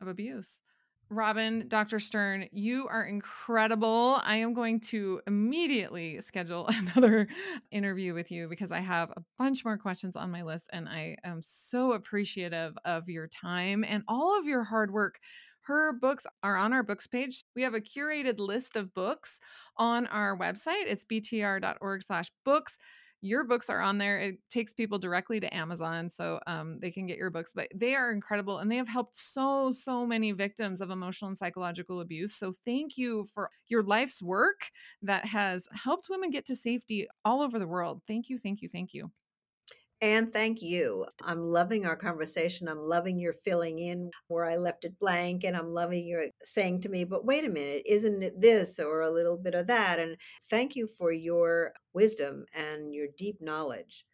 of 0.00 0.08
abuse. 0.08 0.60
Robin, 1.08 1.68
Dr. 1.68 2.00
Stern, 2.00 2.48
you 2.50 2.88
are 2.88 3.04
incredible. 3.04 4.18
I 4.24 4.38
am 4.38 4.54
going 4.54 4.80
to 4.80 5.20
immediately 5.26 6.20
schedule 6.20 6.66
another 6.96 7.28
interview 7.70 8.12
with 8.12 8.32
you 8.32 8.48
because 8.48 8.72
I 8.72 8.80
have 8.80 9.10
a 9.10 9.22
bunch 9.38 9.64
more 9.64 9.78
questions 9.78 10.16
on 10.16 10.32
my 10.32 10.42
list 10.42 10.68
and 10.72 10.88
I 10.88 11.16
am 11.22 11.42
so 11.44 11.92
appreciative 11.92 12.76
of 12.84 13.08
your 13.08 13.28
time 13.28 13.84
and 13.84 14.02
all 14.08 14.36
of 14.36 14.46
your 14.46 14.64
hard 14.64 14.90
work. 14.90 15.20
Her 15.60 15.92
books 15.92 16.26
are 16.42 16.56
on 16.56 16.72
our 16.72 16.82
books 16.82 17.06
page. 17.06 17.40
We 17.54 17.62
have 17.62 17.74
a 17.74 17.80
curated 17.80 18.38
list 18.38 18.76
of 18.76 18.92
books 18.92 19.40
on 19.76 20.06
our 20.08 20.36
website. 20.36 20.86
It's 20.86 21.04
btr.org/books 21.04 22.78
your 23.20 23.44
books 23.44 23.70
are 23.70 23.80
on 23.80 23.98
there. 23.98 24.18
It 24.18 24.36
takes 24.50 24.72
people 24.72 24.98
directly 24.98 25.40
to 25.40 25.54
Amazon 25.54 26.08
so 26.10 26.40
um, 26.46 26.78
they 26.80 26.90
can 26.90 27.06
get 27.06 27.18
your 27.18 27.30
books. 27.30 27.52
But 27.54 27.68
they 27.74 27.94
are 27.94 28.12
incredible 28.12 28.58
and 28.58 28.70
they 28.70 28.76
have 28.76 28.88
helped 28.88 29.16
so, 29.16 29.70
so 29.70 30.06
many 30.06 30.32
victims 30.32 30.80
of 30.80 30.90
emotional 30.90 31.28
and 31.28 31.38
psychological 31.38 32.00
abuse. 32.00 32.34
So 32.34 32.52
thank 32.64 32.96
you 32.96 33.26
for 33.34 33.50
your 33.68 33.82
life's 33.82 34.22
work 34.22 34.70
that 35.02 35.26
has 35.26 35.68
helped 35.72 36.08
women 36.08 36.30
get 36.30 36.46
to 36.46 36.56
safety 36.56 37.08
all 37.24 37.42
over 37.42 37.58
the 37.58 37.68
world. 37.68 38.02
Thank 38.06 38.28
you, 38.28 38.38
thank 38.38 38.62
you, 38.62 38.68
thank 38.68 38.94
you. 38.94 39.10
And 40.02 40.30
thank 40.30 40.60
you. 40.60 41.06
I'm 41.22 41.40
loving 41.40 41.86
our 41.86 41.96
conversation. 41.96 42.68
I'm 42.68 42.80
loving 42.80 43.18
your 43.18 43.32
filling 43.32 43.78
in 43.78 44.10
where 44.28 44.44
I 44.44 44.56
left 44.56 44.84
it 44.84 44.98
blank. 44.98 45.44
And 45.44 45.56
I'm 45.56 45.72
loving 45.72 46.06
your 46.06 46.26
saying 46.44 46.82
to 46.82 46.90
me, 46.90 47.04
but 47.04 47.24
wait 47.24 47.44
a 47.44 47.48
minute, 47.48 47.82
isn't 47.86 48.22
it 48.22 48.40
this 48.40 48.78
or 48.78 49.02
a 49.02 49.10
little 49.10 49.38
bit 49.38 49.54
of 49.54 49.66
that? 49.68 49.98
And 49.98 50.16
thank 50.50 50.76
you 50.76 50.86
for 50.86 51.12
your 51.12 51.72
wisdom 51.94 52.44
and 52.54 52.94
your 52.94 53.06
deep 53.16 53.36
knowledge 53.40 54.04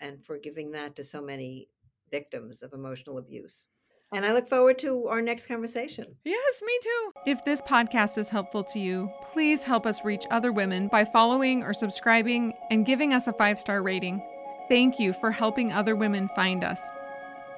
and 0.00 0.24
for 0.24 0.38
giving 0.38 0.72
that 0.72 0.96
to 0.96 1.04
so 1.04 1.22
many 1.22 1.68
victims 2.10 2.62
of 2.62 2.72
emotional 2.72 3.18
abuse. 3.18 3.68
And 4.14 4.24
I 4.24 4.32
look 4.32 4.48
forward 4.48 4.78
to 4.78 5.06
our 5.08 5.20
next 5.20 5.46
conversation. 5.46 6.06
Yes, 6.24 6.62
me 6.64 6.72
too. 6.82 7.12
If 7.26 7.44
this 7.44 7.60
podcast 7.60 8.16
is 8.16 8.30
helpful 8.30 8.64
to 8.64 8.78
you, 8.78 9.12
please 9.32 9.62
help 9.62 9.84
us 9.84 10.04
reach 10.04 10.24
other 10.30 10.50
women 10.50 10.88
by 10.88 11.04
following 11.04 11.62
or 11.62 11.74
subscribing 11.74 12.54
and 12.70 12.86
giving 12.86 13.12
us 13.12 13.26
a 13.26 13.34
five 13.34 13.60
star 13.60 13.82
rating. 13.82 14.22
Thank 14.68 14.98
you 14.98 15.14
for 15.14 15.30
helping 15.30 15.72
other 15.72 15.96
women 15.96 16.28
find 16.28 16.62
us. 16.62 16.90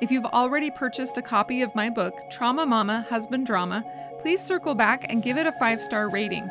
If 0.01 0.13
you've 0.13 0.27
already 0.27 0.71
purchased 0.71 1.19
a 1.19 1.23
copy 1.23 1.61
of 1.63 1.75
my 1.75 1.91
book, 1.91 2.31
Trauma 2.31 2.65
Mama 2.65 3.05
Husband 3.09 3.45
Drama, 3.45 3.85
please 4.21 4.41
circle 4.41 4.77
back 4.77 5.07
and 5.11 5.21
give 5.21 5.37
it 5.37 5.47
a 5.47 5.53
five 5.53 5.83
star 5.83 6.09
rating. 6.09 6.49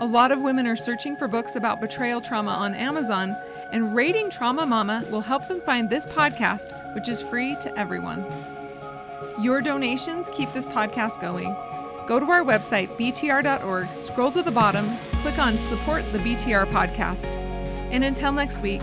A 0.00 0.04
lot 0.04 0.32
of 0.32 0.42
women 0.42 0.66
are 0.66 0.74
searching 0.74 1.14
for 1.14 1.28
books 1.28 1.54
about 1.54 1.80
betrayal 1.80 2.20
trauma 2.20 2.50
on 2.50 2.74
Amazon, 2.74 3.36
and 3.72 3.94
rating 3.94 4.30
Trauma 4.30 4.66
Mama 4.66 5.04
will 5.10 5.20
help 5.20 5.46
them 5.46 5.60
find 5.60 5.88
this 5.88 6.08
podcast, 6.08 6.94
which 6.96 7.08
is 7.08 7.22
free 7.22 7.56
to 7.60 7.78
everyone. 7.78 8.24
Your 9.40 9.60
donations 9.60 10.28
keep 10.30 10.52
this 10.52 10.66
podcast 10.66 11.20
going. 11.20 11.54
Go 12.08 12.18
to 12.18 12.26
our 12.26 12.42
website, 12.42 12.88
btr.org, 12.96 13.86
scroll 13.96 14.32
to 14.32 14.42
the 14.42 14.50
bottom, 14.50 14.90
click 15.22 15.38
on 15.38 15.56
Support 15.58 16.10
the 16.12 16.18
BTR 16.18 16.66
Podcast. 16.66 17.36
And 17.92 18.02
until 18.02 18.32
next 18.32 18.58
week, 18.60 18.82